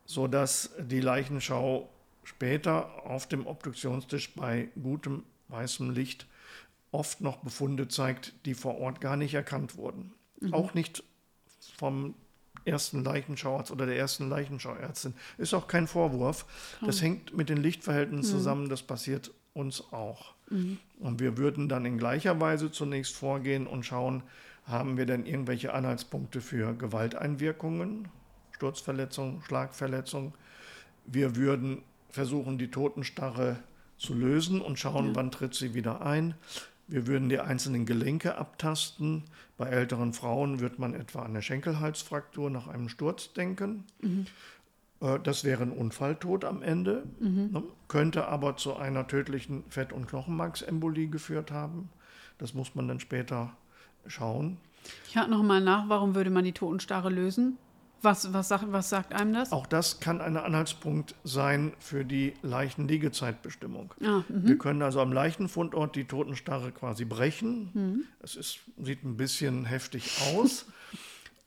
Sodass 0.07 0.71
die 0.79 1.03
Leichenschau 1.03 1.91
später 2.25 3.05
auf 3.05 3.29
dem 3.29 3.47
Obduktionstisch 3.47 4.35
bei 4.35 4.71
gutem 4.83 5.25
weißem 5.49 5.91
Licht 5.91 6.27
oft 6.91 7.21
noch 7.21 7.37
Befunde 7.37 7.89
zeigt, 7.89 8.33
die 8.47 8.55
vor 8.55 8.79
Ort 8.79 9.03
gar 9.03 9.19
nicht 9.19 9.35
erkannt 9.35 9.77
wurden. 9.77 10.15
Auch 10.53 10.73
nicht 10.73 11.05
vom 11.77 12.15
ersten 12.65 13.05
Leichenschauarzt 13.05 13.71
oder 13.71 13.87
der 13.87 13.97
ersten 13.97 14.29
Leichenschauärztin. 14.29 15.15
Ist 15.39 15.55
auch 15.55 15.69
kein 15.69 15.87
Vorwurf. 15.87 16.47
Das 16.85 17.03
hängt 17.03 17.37
mit 17.37 17.49
den 17.49 17.59
Lichtverhältnissen 17.59 18.39
zusammen, 18.39 18.69
das 18.69 18.83
passiert 18.83 19.33
uns 19.53 19.93
auch. 19.93 20.35
Und 21.01 21.21
wir 21.21 21.37
würden 21.39 21.69
dann 21.69 21.85
in 21.85 21.99
gleicher 21.99 22.41
Weise 22.41 22.71
zunächst 22.71 23.15
vorgehen 23.17 23.67
und 23.67 23.85
schauen, 23.85 24.23
haben 24.67 24.97
wir 24.97 25.07
denn 25.07 25.27
irgendwelche 25.27 25.73
Anhaltspunkte 25.73 26.41
für 26.41 26.75
Gewalteinwirkungen, 26.75 28.09
Sturzverletzung, 28.53 29.43
Schlagverletzung. 29.43 30.35
Wir 31.07 31.37
würden 31.37 31.83
versuchen, 32.11 32.59
die 32.59 32.71
Totenstarre 32.71 33.59
zu 33.99 34.15
lösen 34.15 34.61
und 34.61 34.79
schauen, 34.79 35.15
wann 35.15 35.31
tritt 35.31 35.55
sie 35.55 35.75
wieder 35.75 36.05
ein. 36.05 36.35
Wir 36.89 37.07
würden 37.07 37.29
die 37.29 37.41
einzelnen 37.41 37.85
Gelenke 37.87 38.37
abtasten. 38.39 39.25
Bei 39.57 39.67
älteren 39.69 40.13
Frauen 40.13 40.61
wird 40.61 40.79
man 40.79 40.95
etwa 40.95 41.21
an 41.21 41.31
eine 41.31 41.43
Schenkelhalsfraktur 41.43 42.49
nach 42.51 42.69
einem 42.69 42.89
Sturz 42.89 43.33
denken. 43.33 43.85
Äh, 45.01 45.19
Das 45.23 45.45
wäre 45.45 45.63
ein 45.65 45.73
Unfalltod 45.73 46.45
am 46.45 46.63
Ende, 46.63 47.05
ne? 47.21 47.63
könnte 47.89 48.29
aber 48.29 48.57
zu 48.57 48.77
einer 48.77 49.07
tödlichen 49.07 49.65
Fett- 49.69 49.93
und 49.93 50.07
Knochenmarksembolie 50.09 51.09
geführt 51.09 51.51
haben. 51.51 51.89
Das 52.39 52.55
muss 52.55 52.75
man 52.75 52.87
dann 52.87 53.01
später 53.01 53.57
schauen. 54.07 54.59
Ich 55.09 55.17
hake 55.17 55.31
noch 55.31 55.43
mal 55.43 55.61
nach, 55.61 55.89
warum 55.89 56.15
würde 56.15 56.31
man 56.31 56.45
die 56.45 56.53
Totenstarre 56.53 57.11
lösen? 57.11 57.59
Was, 58.03 58.33
was, 58.33 58.49
sagt, 58.49 58.71
was 58.71 58.89
sagt 58.91 59.15
einem 59.15 59.33
das? 59.33 59.53
Auch 59.53 59.67
das 59.67 60.01
kann 60.01 60.21
ein 60.21 60.37
Anhaltspunkt 60.37 61.15
sein 61.25 61.73
für 61.79 62.05
die 62.05 62.35
Leichenliegezeitbestimmung. 62.43 63.95
Ah, 64.05 64.23
Wir 64.29 64.59
können 64.59 64.83
also 64.83 65.01
am 65.01 65.13
Leichenfundort 65.13 65.97
die 65.97 66.05
Totenstarre 66.05 66.73
quasi 66.73 67.05
brechen. 67.05 67.71
Mhm. 67.75 68.05
Es 68.21 68.37
ist, 68.37 68.61
sieht 68.81 69.05
ein 69.05 69.17
bisschen 69.17 69.65
heftig 69.65 70.21
aus. 70.35 70.67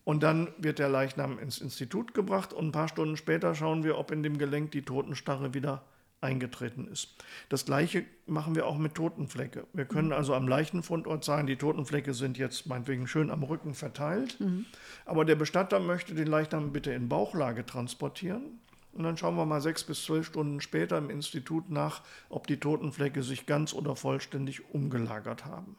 Und 0.09 0.23
dann 0.23 0.47
wird 0.57 0.79
der 0.79 0.89
Leichnam 0.89 1.37
ins 1.37 1.59
Institut 1.59 2.15
gebracht 2.15 2.51
und 2.51 2.69
ein 2.69 2.71
paar 2.71 2.87
Stunden 2.87 3.15
später 3.15 3.53
schauen 3.53 3.83
wir, 3.83 3.95
ob 3.99 4.09
in 4.09 4.23
dem 4.23 4.39
Gelenk 4.39 4.71
die 4.71 4.81
Totenstarre 4.81 5.53
wieder 5.53 5.83
eingetreten 6.21 6.87
ist. 6.87 7.15
Das 7.49 7.65
gleiche 7.65 8.05
machen 8.25 8.55
wir 8.55 8.67
auch 8.67 8.77
mit 8.77 8.95
Totenflecke. 8.95 9.65
Wir 9.73 9.85
können 9.85 10.11
also 10.11 10.33
am 10.33 10.47
Leichenfundort 10.47 11.23
sagen, 11.23 11.47
die 11.47 11.55
Totenflecke 11.55 12.13
sind 12.13 12.37
jetzt 12.37 12.67
meinetwegen 12.67 13.07
schön 13.07 13.31
am 13.31 13.43
Rücken 13.43 13.73
verteilt, 13.73 14.37
aber 15.05 15.25
der 15.25 15.35
Bestatter 15.35 15.79
möchte 15.79 16.13
den 16.15 16.27
Leichnam 16.27 16.71
bitte 16.71 16.91
in 16.91 17.09
Bauchlage 17.09 17.65
transportieren. 17.65 18.59
Und 18.91 19.03
dann 19.03 19.17
schauen 19.17 19.35
wir 19.35 19.45
mal 19.45 19.61
sechs 19.61 19.83
bis 19.83 20.03
zwölf 20.03 20.25
Stunden 20.25 20.61
später 20.61 20.97
im 20.97 21.09
Institut 21.09 21.69
nach, 21.69 22.01
ob 22.27 22.47
die 22.47 22.59
Totenflecke 22.59 23.21
sich 23.23 23.45
ganz 23.45 23.73
oder 23.73 23.95
vollständig 23.95 24.73
umgelagert 24.73 25.45
haben. 25.45 25.77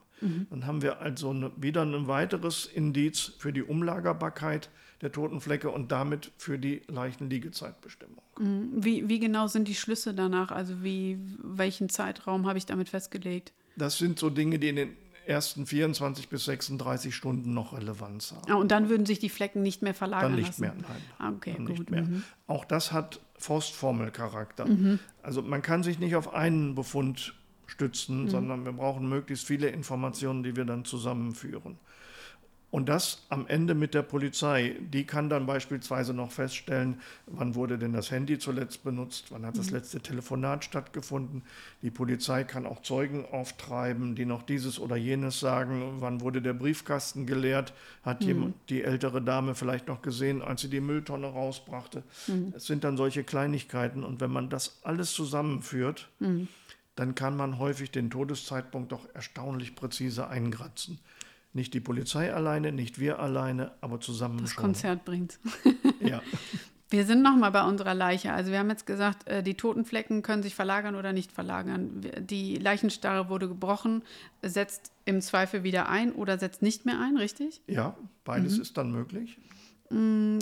Dann 0.50 0.66
haben 0.66 0.82
wir 0.82 1.00
also 1.00 1.30
eine, 1.30 1.50
wieder 1.56 1.82
ein 1.82 2.06
weiteres 2.06 2.66
Indiz 2.66 3.32
für 3.38 3.52
die 3.52 3.62
Umlagerbarkeit 3.62 4.70
der 5.02 5.12
Totenflecke 5.12 5.70
und 5.70 5.92
damit 5.92 6.32
für 6.36 6.58
die 6.58 6.82
Leichenliegezeitbestimmung. 6.88 8.22
Wie, 8.38 9.08
wie 9.08 9.18
genau 9.18 9.46
sind 9.46 9.68
die 9.68 9.74
Schlüsse 9.74 10.14
danach? 10.14 10.50
Also 10.50 10.82
wie, 10.82 11.18
welchen 11.42 11.88
Zeitraum 11.88 12.46
habe 12.46 12.58
ich 12.58 12.66
damit 12.66 12.88
festgelegt? 12.88 13.52
Das 13.76 13.98
sind 13.98 14.18
so 14.18 14.30
Dinge, 14.30 14.58
die 14.58 14.68
in 14.68 14.76
den 14.76 14.96
ersten 15.26 15.66
24 15.66 16.28
bis 16.28 16.44
36 16.46 17.14
Stunden 17.14 17.54
noch 17.54 17.72
Relevanz 17.72 18.32
haben. 18.32 18.50
Ah, 18.50 18.56
und 18.56 18.70
dann 18.70 18.88
würden 18.88 19.06
sich 19.06 19.18
die 19.18 19.28
Flecken 19.28 19.62
nicht 19.62 19.80
mehr 19.82 19.94
verlagern 19.94 20.32
Dann 20.32 20.40
nicht 20.40 20.48
lassen? 20.48 20.60
mehr, 20.62 20.74
nein. 20.74 21.02
Ah, 21.18 21.30
okay, 21.30 21.52
Dann 21.56 21.66
gut. 21.66 21.78
nicht 21.78 21.90
mehr. 21.90 22.02
Mhm. 22.02 22.24
Auch 22.46 22.64
das 22.64 22.92
hat 22.92 23.20
Faustformelcharakter. 23.38 24.66
Also 25.22 25.42
man 25.42 25.62
kann 25.62 25.82
sich 25.82 25.98
nicht 25.98 26.16
auf 26.16 26.34
einen 26.34 26.74
Befund 26.74 27.34
stützen, 27.66 28.28
sondern 28.28 28.64
wir 28.64 28.72
brauchen 28.72 29.08
möglichst 29.08 29.46
viele 29.46 29.68
Informationen, 29.68 30.42
die 30.42 30.56
wir 30.56 30.64
dann 30.64 30.84
zusammenführen. 30.84 31.78
Und 32.70 32.88
das 32.88 33.26
am 33.30 33.48
Ende 33.48 33.74
mit 33.74 33.94
der 33.94 34.02
Polizei. 34.02 34.76
Die 34.80 35.04
kann 35.04 35.28
dann 35.28 35.44
beispielsweise 35.44 36.14
noch 36.14 36.30
feststellen, 36.30 37.00
wann 37.26 37.56
wurde 37.56 37.78
denn 37.78 37.92
das 37.92 38.12
Handy 38.12 38.38
zuletzt 38.38 38.84
benutzt, 38.84 39.32
wann 39.32 39.44
hat 39.44 39.58
das 39.58 39.72
letzte 39.72 40.00
Telefonat 40.00 40.64
stattgefunden. 40.64 41.42
Die 41.82 41.90
Polizei 41.90 42.44
kann 42.44 42.66
auch 42.66 42.82
Zeugen 42.82 43.26
auftreiben, 43.26 44.14
die 44.14 44.24
noch 44.24 44.42
dieses 44.42 44.78
oder 44.78 44.94
jenes 44.94 45.40
sagen, 45.40 45.96
wann 45.98 46.20
wurde 46.20 46.42
der 46.42 46.52
Briefkasten 46.52 47.26
geleert, 47.26 47.72
hat 48.04 48.22
jemand, 48.22 48.54
die 48.68 48.84
ältere 48.84 49.20
Dame 49.20 49.56
vielleicht 49.56 49.88
noch 49.88 50.00
gesehen, 50.00 50.40
als 50.40 50.60
sie 50.60 50.70
die 50.70 50.80
Mülltonne 50.80 51.26
rausbrachte. 51.26 52.04
Es 52.54 52.66
sind 52.66 52.84
dann 52.84 52.96
solche 52.96 53.24
Kleinigkeiten 53.24 54.04
und 54.04 54.20
wenn 54.20 54.30
man 54.30 54.48
das 54.48 54.78
alles 54.84 55.12
zusammenführt, 55.12 56.08
dann 56.94 57.14
kann 57.16 57.36
man 57.36 57.58
häufig 57.58 57.90
den 57.90 58.10
Todeszeitpunkt 58.10 58.92
doch 58.92 59.08
erstaunlich 59.14 59.74
präzise 59.74 60.28
eingratzen. 60.28 61.00
Nicht 61.52 61.74
die 61.74 61.80
Polizei 61.80 62.32
alleine, 62.32 62.70
nicht 62.70 62.98
wir 63.00 63.18
alleine, 63.18 63.72
aber 63.80 64.00
zusammen 64.00 64.38
das 64.40 64.52
schon. 64.52 64.62
Konzert 64.62 65.04
bringt. 65.04 65.38
ja. 66.00 66.22
Wir 66.90 67.04
sind 67.06 67.22
nochmal 67.22 67.52
bei 67.52 67.62
unserer 67.64 67.94
Leiche. 67.94 68.32
Also 68.32 68.50
wir 68.50 68.58
haben 68.58 68.68
jetzt 68.68 68.84
gesagt, 68.84 69.28
äh, 69.28 69.42
die 69.44 69.54
Totenflecken 69.54 70.22
können 70.22 70.42
sich 70.42 70.56
verlagern 70.56 70.96
oder 70.96 71.12
nicht 71.12 71.30
verlagern. 71.30 72.04
Die 72.18 72.56
Leichenstarre 72.56 73.28
wurde 73.28 73.46
gebrochen, 73.46 74.02
setzt 74.42 74.92
im 75.04 75.20
Zweifel 75.20 75.62
wieder 75.62 75.88
ein 75.88 76.12
oder 76.12 76.38
setzt 76.38 76.62
nicht 76.62 76.86
mehr 76.86 77.00
ein, 77.00 77.16
richtig? 77.16 77.60
Ja, 77.68 77.96
beides 78.24 78.56
mhm. 78.56 78.62
ist 78.62 78.76
dann 78.76 78.90
möglich. 78.90 79.38
Mm, 79.90 80.38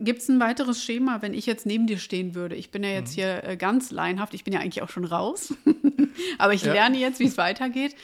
Gibt 0.00 0.22
es 0.22 0.28
ein 0.28 0.40
weiteres 0.40 0.82
Schema, 0.82 1.22
wenn 1.22 1.34
ich 1.34 1.46
jetzt 1.46 1.66
neben 1.66 1.86
dir 1.86 1.98
stehen 1.98 2.34
würde? 2.34 2.56
Ich 2.56 2.70
bin 2.70 2.82
ja 2.82 2.90
jetzt 2.90 3.12
mhm. 3.12 3.14
hier 3.14 3.44
äh, 3.44 3.56
ganz 3.56 3.90
laienhaft, 3.90 4.34
ich 4.34 4.42
bin 4.42 4.52
ja 4.52 4.60
eigentlich 4.60 4.82
auch 4.82 4.88
schon 4.88 5.04
raus, 5.04 5.54
aber 6.38 6.54
ich 6.54 6.62
ja. 6.62 6.72
lerne 6.72 6.98
jetzt, 6.98 7.20
wie 7.20 7.26
es 7.26 7.36
weitergeht. 7.36 7.94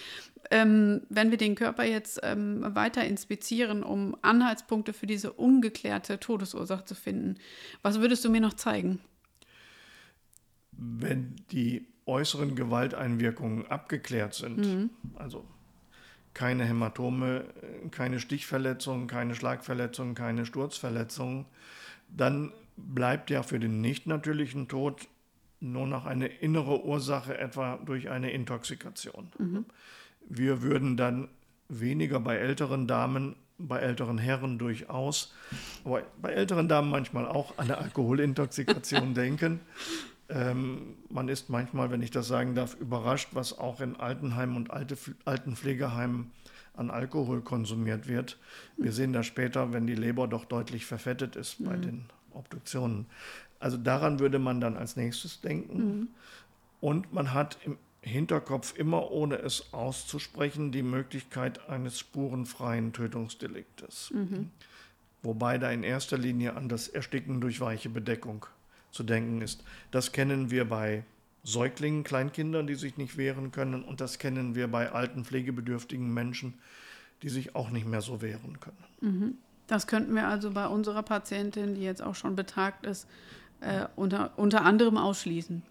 Ähm, 0.51 1.03
wenn 1.09 1.31
wir 1.31 1.39
den 1.39 1.55
Körper 1.55 1.85
jetzt 1.85 2.21
ähm, 2.23 2.65
weiter 2.75 3.05
inspizieren, 3.05 3.83
um 3.83 4.17
Anhaltspunkte 4.23 4.93
für 4.93 5.07
diese 5.07 5.33
ungeklärte 5.33 6.19
Todesursache 6.19 6.85
zu 6.85 6.95
finden, 6.95 7.37
was 7.83 8.01
würdest 8.01 8.25
du 8.25 8.31
mir 8.31 8.41
noch 8.41 8.55
zeigen? 8.55 9.01
Wenn 10.73 11.37
die 11.53 11.87
äußeren 12.07 12.57
Gewalteinwirkungen 12.57 13.67
abgeklärt 13.67 14.35
sind, 14.35 14.59
mhm. 14.59 14.91
also 15.15 15.45
keine 16.35 16.65
Hämatome, 16.65 17.45
keine 17.91 18.21
Stichverletzungen, 18.21 19.07
keine 19.07 19.35
Schlagverletzungen, 19.35 20.15
keine 20.15 20.47
Sturzverletzungen, 20.47 21.47
dann 22.09 22.53
bleibt 22.77 23.31
ja 23.31 23.43
für 23.43 23.59
den 23.59 23.81
nicht 23.81 24.07
natürlichen 24.07 24.69
Tod 24.69 25.09
nur 25.61 25.87
noch 25.87 26.07
eine 26.07 26.27
innere 26.27 26.85
Ursache, 26.85 27.37
etwa 27.37 27.77
durch 27.77 28.09
eine 28.09 28.31
Intoxikation. 28.31 29.31
Mhm. 29.39 29.65
Wir 30.29 30.63
würden 30.63 30.97
dann 30.97 31.29
weniger 31.69 32.21
bei 32.21 32.37
älteren 32.37 32.87
Damen, 32.87 33.37
bei 33.59 33.79
älteren 33.79 34.19
Herren 34.19 34.59
durchaus, 34.59 35.35
aber 35.85 36.03
bei 36.21 36.33
älteren 36.33 36.69
Damen 36.69 36.91
manchmal 36.91 37.27
auch 37.27 37.59
an 37.59 37.67
eine 37.67 37.79
Alkoholintoxikation 37.79 39.15
denken. 39.15 39.61
Ähm, 40.29 40.97
man 41.09 41.29
ist 41.29 41.51
manchmal, 41.51 41.91
wenn 41.91 42.03
ich 42.03 42.11
das 42.11 42.29
sagen 42.29 42.55
darf, 42.55 42.75
überrascht, 42.75 43.31
was 43.33 43.59
auch 43.59 43.81
in 43.81 43.97
Altenheimen 43.97 44.57
und 44.57 44.71
Alte, 44.71 44.97
Altenpflegeheimen 45.25 46.31
an 46.75 46.91
Alkohol 46.91 47.43
konsumiert 47.43 48.07
wird. 48.07 48.39
Wir 48.77 48.93
sehen 48.93 49.13
das 49.13 49.27
später, 49.27 49.73
wenn 49.73 49.87
die 49.87 49.95
Leber 49.95 50.29
doch 50.29 50.45
deutlich 50.45 50.87
verfettet 50.87 51.37
ist 51.37 51.65
bei 51.65 51.77
mhm. 51.77 51.83
den 51.83 52.05
Obduktionen. 52.33 53.07
Also 53.59 53.77
daran 53.77 54.21
würde 54.21 54.39
man 54.39 54.61
dann 54.61 54.77
als 54.77 54.97
nächstes 54.97 55.41
denken. 55.41 55.79
Mhm. 55.79 56.09
Und 56.81 57.13
man 57.13 57.35
hat 57.35 57.59
im 57.65 57.77
Hinterkopf 58.03 58.75
immer, 58.77 59.11
ohne 59.11 59.37
es 59.37 59.73
auszusprechen, 59.73 60.73
die 60.73 60.83
Möglichkeit 60.83 61.69
eines 61.69 61.99
spurenfreien 61.99 62.93
Tötungsdeliktes. 62.93 64.11
Mhm. 64.15 64.51
Wobei 65.23 65.59
da 65.59 65.71
in 65.71 65.83
erster 65.83 66.17
Linie 66.17 66.57
an 66.57 66.69
das 66.69 66.89
Ersticken 66.89 67.41
durch 67.41 67.61
weiche 67.61 67.91
Bedeckung 67.91 68.47
zu 68.91 69.03
denken 69.03 69.43
ist. 69.43 69.63
Das 69.91 70.13
kennen 70.13 70.51
wir 70.51 70.65
bei 70.65 71.05
Säuglingen, 71.43 72.05
Kleinkindern, 72.05 72.67
die 72.67 72.75
sich 72.75 72.97
nicht 72.97 73.17
wehren 73.17 73.53
können, 73.53 73.83
und 73.83 74.01
das 74.01 74.19
kennen 74.19 74.55
wir 74.55 74.69
bei 74.69 74.93
alten 74.93 75.25
pflegebedürftigen 75.25 76.13
Menschen, 76.13 76.55
die 77.23 77.29
sich 77.29 77.55
auch 77.55 77.71
nicht 77.71 77.87
mehr 77.87 78.01
so 78.01 78.23
wehren 78.23 78.61
können. 78.61 78.85
Mhm. 79.01 79.35
Das 79.67 79.87
könnten 79.87 80.15
wir 80.15 80.27
also 80.27 80.51
bei 80.51 80.67
unserer 80.67 81.03
Patientin, 81.03 81.75
die 81.75 81.83
jetzt 81.83 82.03
auch 82.03 82.15
schon 82.15 82.35
betagt 82.35 82.85
ist, 82.87 83.07
äh, 83.61 83.87
unter, 83.95 84.33
unter 84.37 84.65
anderem 84.65 84.97
ausschließen 84.97 85.63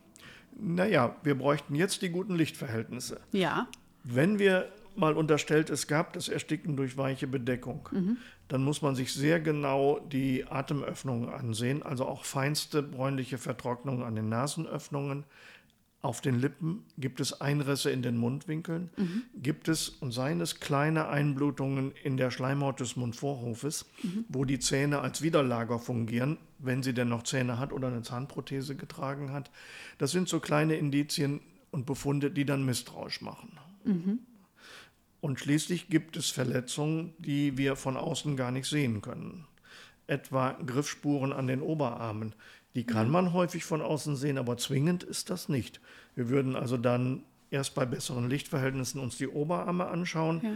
naja, 0.62 1.16
wir 1.24 1.36
bräuchten 1.36 1.76
jetzt 1.76 2.02
die 2.02 2.10
guten 2.10 2.36
Lichtverhältnisse. 2.36 3.20
Ja. 3.32 3.68
Wenn 4.04 4.40
wir 4.40 4.72
mal 4.96 5.16
unterstellt, 5.16 5.70
es 5.70 5.88
gab 5.88 6.14
das 6.14 6.28
Ersticken 6.28 6.76
durch 6.76 6.98
weiche 6.98 7.28
Bedeckung, 7.28 7.88
mhm. 7.92 8.18
dann 8.48 8.64
muss 8.64 8.82
man 8.82 8.96
sich 8.96 9.14
sehr 9.14 9.40
genau 9.40 10.00
die 10.00 10.46
Atemöffnungen 10.46 11.30
ansehen, 11.30 11.84
also 11.84 12.06
auch 12.06 12.26
feinste 12.26 12.84
bräunliche 12.84 13.38
Vertrocknung 13.38 14.04
an 14.04 14.16
den 14.16 14.30
Nasenöffnungen, 14.30 15.24
auf 16.02 16.22
den 16.22 16.40
Lippen 16.40 16.86
gibt 16.98 17.20
es 17.20 17.42
Einrisse 17.42 17.92
in 17.92 18.02
den 18.02 18.16
Mundwinkeln, 18.16 18.90
mhm. 18.96 19.24
gibt 19.36 19.68
es 19.68 19.90
und 19.90 20.12
seien 20.12 20.40
es 20.40 20.62
kleine 20.62 21.10
Einblutungen 21.10 21.92
in 22.04 22.16
der 22.16 22.32
Schleimhaut 22.32 22.80
des 22.80 22.96
Mundvorhofes, 22.96 23.86
mhm. 24.02 24.24
wo 24.30 24.46
die 24.46 24.60
Zähne 24.60 25.00
als 25.00 25.22
Widerlager 25.22 25.78
fungieren, 25.78 26.38
wenn 26.58 26.84
sie 26.84 26.94
denn 26.94 27.10
noch 27.10 27.24
Zähne 27.24 27.60
hat 27.60 27.74
oder 27.74 27.90
eine 27.90 28.02
Zahnprothese 28.02 28.76
getragen 28.76 29.34
hat. 29.34 29.52
Das 29.98 30.12
sind 30.12 30.30
so 30.30 30.40
kleine 30.40 30.76
Indizien 30.76 31.42
und 31.72 31.86
Befunde, 31.86 32.32
die 32.32 32.46
dann 32.46 32.66
misstrauisch 32.66 33.22
machen. 33.22 33.58
Mhm. 33.84 34.20
Und 35.22 35.40
schließlich 35.40 35.90
gibt 35.90 36.16
es 36.16 36.30
Verletzungen, 36.30 37.14
die 37.18 37.58
wir 37.58 37.76
von 37.76 37.98
außen 37.98 38.38
gar 38.38 38.52
nicht 38.52 38.68
sehen 38.68 39.02
können. 39.02 39.46
Etwa 40.08 40.54
Griffspuren 40.66 41.34
an 41.34 41.48
den 41.48 41.62
Oberarmen, 41.62 42.34
die 42.76 42.86
kann 42.86 43.10
man 43.10 43.34
häufig 43.34 43.66
von 43.66 43.82
außen 43.82 44.16
sehen, 44.16 44.38
aber 44.38 44.58
zwingend 44.58 45.04
ist 45.04 45.30
das 45.30 45.50
nicht. 45.50 45.82
Wir 46.16 46.30
würden 46.30 46.56
also 46.56 46.78
dann 46.78 47.24
erst 47.52 47.76
bei 47.76 47.86
besseren 47.86 48.30
Lichtverhältnissen 48.30 49.02
uns 49.02 49.18
die 49.18 49.28
Oberarme 49.28 49.88
anschauen. 49.88 50.42
Ja. 50.44 50.52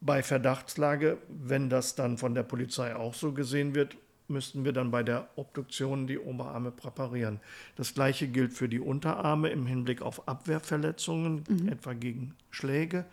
Bei 0.00 0.22
Verdachtslage, 0.22 1.18
wenn 1.28 1.68
das 1.68 1.94
dann 1.94 2.16
von 2.16 2.34
der 2.34 2.44
Polizei 2.44 2.94
auch 2.94 3.14
so 3.14 3.32
gesehen 3.32 3.74
wird, 3.74 3.96
müssten 4.30 4.64
wir 4.64 4.72
dann 4.72 4.90
bei 4.90 5.02
der 5.02 5.28
Obduktion 5.36 6.06
die 6.06 6.18
Oberarme 6.18 6.70
präparieren. 6.70 7.40
Das 7.76 7.92
gleiche 7.94 8.28
gilt 8.28 8.54
für 8.54 8.68
die 8.68 8.80
Unterarme 8.80 9.50
im 9.50 9.66
Hinblick 9.66 10.00
auf 10.02 10.28
Abwehrverletzungen, 10.28 11.44
mhm. 11.48 11.68
etwa 11.68 11.92
gegen 11.92 12.34
Schläge. 12.50 13.04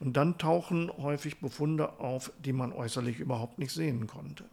Und 0.00 0.16
dann 0.16 0.38
tauchen 0.38 0.90
häufig 0.96 1.40
Befunde 1.40 2.00
auf, 2.00 2.32
die 2.44 2.54
man 2.54 2.72
äußerlich 2.72 3.20
überhaupt 3.20 3.58
nicht 3.58 3.72
sehen 3.72 4.06
konnte 4.06 4.44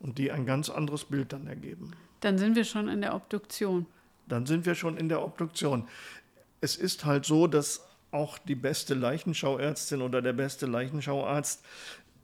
und 0.00 0.18
die 0.18 0.32
ein 0.32 0.44
ganz 0.44 0.68
anderes 0.68 1.04
Bild 1.04 1.32
dann 1.32 1.46
ergeben. 1.46 1.92
Dann 2.26 2.38
sind 2.38 2.56
wir 2.56 2.64
schon 2.64 2.88
in 2.88 3.02
der 3.02 3.14
Obduktion. 3.14 3.86
Dann 4.26 4.46
sind 4.46 4.66
wir 4.66 4.74
schon 4.74 4.96
in 4.96 5.08
der 5.08 5.22
Obduktion. 5.22 5.86
Es 6.60 6.74
ist 6.74 7.04
halt 7.04 7.24
so, 7.24 7.46
dass 7.46 7.86
auch 8.10 8.36
die 8.38 8.56
beste 8.56 8.94
Leichenschauärztin 8.94 10.02
oder 10.02 10.20
der 10.22 10.32
beste 10.32 10.66
Leichenschauarzt 10.66 11.64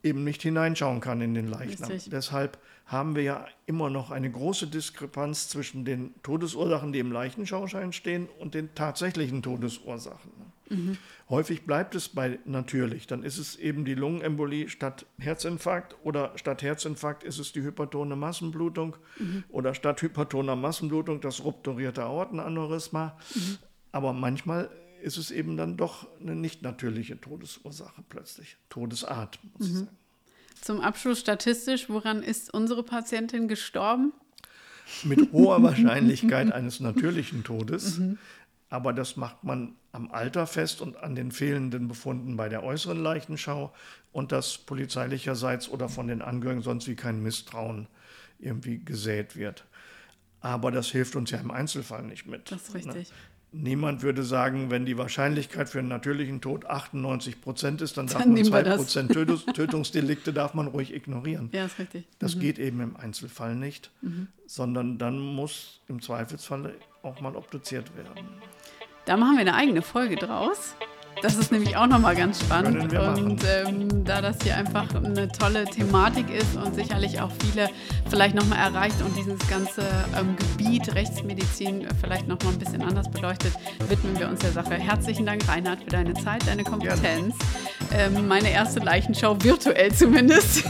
eben 0.03 0.25
nicht 0.25 0.43
hineinschauen 0.43 1.01
kann 1.01 1.21
in 1.21 1.35
den 1.35 1.47
Leichnam. 1.47 1.88
Richtig. 1.88 2.11
Deshalb 2.11 2.59
haben 2.87 3.15
wir 3.15 3.23
ja 3.23 3.47
immer 3.67 3.91
noch 3.91 4.11
eine 4.11 4.29
große 4.29 4.67
Diskrepanz 4.67 5.49
zwischen 5.49 5.85
den 5.85 6.12
Todesursachen, 6.25 6.93
die 6.93 6.99
im 6.99 7.12
Leichenschauschein 7.12 7.93
stehen, 7.93 8.29
und 8.41 8.55
den 8.55 8.75
tatsächlichen 8.75 9.41
Todesursachen. 9.41 10.33
Mhm. 10.72 10.98
Häufig 11.28 11.64
bleibt 11.64 11.94
es 11.94 12.08
bei 12.08 12.38
natürlich. 12.44 13.06
Dann 13.06 13.22
ist 13.22 13.38
es 13.38 13.56
eben 13.56 13.85
die 13.85 13.94
Lungenembolie 13.94 14.68
statt 14.68 15.06
Herzinfarkt 15.18 15.96
oder 16.02 16.32
statt 16.37 16.62
Herzinfarkt 16.62 17.24
ist 17.24 17.38
es 17.38 17.52
die 17.52 17.62
hypertone 17.62 18.16
Massenblutung 18.16 18.96
mhm. 19.18 19.44
oder 19.48 19.74
statt 19.74 20.02
hypertoner 20.02 20.56
Massenblutung 20.56 21.20
das 21.20 21.44
rupturierte 21.44 22.02
Aortenaneurysma. 22.02 23.16
Mhm. 23.35 23.58
Aber 23.92 24.12
manchmal 24.12 24.70
ist 25.02 25.16
es 25.16 25.30
eben 25.30 25.56
dann 25.56 25.76
doch 25.76 26.06
eine 26.20 26.35
nicht 26.35 26.62
natürliche 26.62 27.20
Todesursache 27.20 28.02
plötzlich. 28.08 28.56
Todesart, 28.68 29.38
muss 29.58 29.66
ich 29.66 29.72
mhm. 29.72 29.78
sagen. 29.78 29.98
Zum 30.61 30.80
Abschluss 30.80 31.18
statistisch, 31.18 31.88
woran 31.88 32.22
ist 32.22 32.54
unsere 32.54 32.85
Patientin 32.85 33.48
gestorben? 33.48 34.12
Mit 35.02 35.32
hoher 35.32 35.62
Wahrscheinlichkeit 35.62 36.52
eines 36.52 36.78
natürlichen 36.78 37.42
Todes. 37.42 37.98
Mhm. 37.98 38.18
Aber 38.68 38.92
das 38.92 39.16
macht 39.16 39.44
man 39.44 39.74
am 39.92 40.11
Alter 40.11 40.46
fest 40.46 40.81
und 40.81 40.96
an 40.96 41.14
den 41.14 41.31
fehlenden 41.31 41.87
Befunden 41.87 42.37
bei 42.37 42.48
der 42.48 42.64
äußeren 42.64 43.02
Leichenschau 43.02 43.72
und 44.11 44.33
dass 44.33 44.59
polizeilicherseits 44.59 45.68
oder 45.68 45.88
von 45.88 46.09
den 46.09 46.22
Angehörigen 46.22 46.62
sonst 46.62 46.88
wie 46.88 46.96
kein 46.96 47.22
Misstrauen 47.22 47.87
irgendwie 48.38 48.83
gesät 48.85 49.37
wird. 49.37 49.64
Aber 50.40 50.70
das 50.70 50.88
hilft 50.88 51.14
uns 51.14 51.31
ja 51.31 51.38
im 51.38 51.50
Einzelfall 51.50 52.02
nicht 52.02 52.26
mit. 52.26 52.50
Das 52.50 52.68
ist 52.68 52.74
richtig. 52.74 52.94
Ne? 52.94 53.16
Niemand 53.55 54.02
würde 54.02 54.22
sagen, 54.22 54.70
wenn 54.70 54.87
die 54.87 54.96
Wahrscheinlichkeit 54.96 55.68
für 55.68 55.78
einen 55.78 55.88
natürlichen 55.88 56.40
Tod 56.40 56.64
98 56.64 57.42
Prozent 57.42 57.83
ist, 57.83 57.98
dann, 57.98 58.06
dann 58.06 58.19
darf 58.19 58.27
man 58.27 58.44
2 58.44 58.62
Prozent 58.77 59.12
Tötungsdelikte 59.12 60.33
darf 60.33 60.54
man 60.54 60.69
ruhig 60.69 60.94
ignorieren. 60.94 61.50
Ja, 61.52 61.67
ist 61.67 61.79
richtig. 61.79 62.08
Das 62.19 62.35
mhm. 62.35 62.40
geht 62.40 62.58
eben 62.58 62.81
im 62.81 62.96
Einzelfall 62.96 63.54
nicht, 63.54 63.90
mhm. 64.00 64.29
sondern 64.46 64.96
dann 64.96 65.19
muss 65.19 65.81
im 65.88 66.00
Zweifelsfall 66.00 66.75
auch 67.02 67.21
mal 67.21 67.37
obduziert 67.37 67.94
werden. 67.94 68.27
Da 69.05 69.17
machen 69.17 69.35
wir 69.35 69.40
eine 69.40 69.55
eigene 69.55 69.83
Folge 69.83 70.17
draus. 70.17 70.75
Das 71.23 71.37
ist 71.37 71.52
nämlich 71.52 71.77
auch 71.77 71.87
nochmal 71.87 72.16
ganz 72.16 72.40
spannend. 72.40 72.92
Und 72.92 73.40
ähm, 73.44 74.04
da 74.04 74.20
das 74.20 74.37
hier 74.42 74.56
einfach 74.56 74.92
eine 74.92 75.29
tolle 75.29 75.64
Thematik 75.64 76.27
ist 76.29 76.56
und 76.56 76.75
sicherlich 76.75 77.20
auch 77.20 77.31
viele 77.40 77.68
vielleicht 78.10 78.35
nochmal 78.35 78.58
erreicht 78.58 79.00
und 79.00 79.16
dieses 79.16 79.38
ganze 79.48 79.83
ähm, 80.18 80.35
Gebiet 80.37 80.92
Rechtsmedizin 80.94 81.87
vielleicht 82.00 82.27
nochmal 82.27 82.54
ein 82.54 82.58
bisschen 82.58 82.83
anders 82.83 83.08
beleuchtet, 83.08 83.52
widmen 83.88 84.18
wir 84.18 84.29
uns 84.29 84.40
der 84.40 84.50
Sache. 84.50 84.75
Herzlichen 84.75 85.25
Dank, 85.25 85.46
Reinhard, 85.48 85.85
für 85.85 85.90
deine 85.90 86.14
Zeit, 86.14 86.44
deine 86.44 86.64
Kompetenz. 86.64 87.37
Ähm, 87.92 88.27
meine 88.27 88.50
erste 88.50 88.81
Leichenschau, 88.81 89.40
virtuell 89.40 89.92
zumindest, 89.92 90.64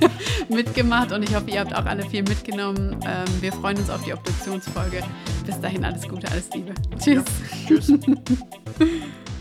mitgemacht 0.48 1.12
und 1.12 1.22
ich 1.22 1.34
hoffe, 1.34 1.50
ihr 1.50 1.60
habt 1.60 1.76
auch 1.76 1.84
alle 1.84 2.08
viel 2.08 2.22
mitgenommen. 2.22 2.98
Ähm, 3.04 3.42
wir 3.42 3.52
freuen 3.52 3.76
uns 3.76 3.90
auf 3.90 4.02
die 4.04 4.14
Obduktionsfolge. 4.14 5.02
Bis 5.44 5.60
dahin 5.60 5.84
alles 5.84 6.08
Gute, 6.08 6.30
alles 6.30 6.48
Liebe. 6.54 6.72
Tschüss. 6.98 7.24
Ja, 7.68 7.76
tschüss. 7.76 7.92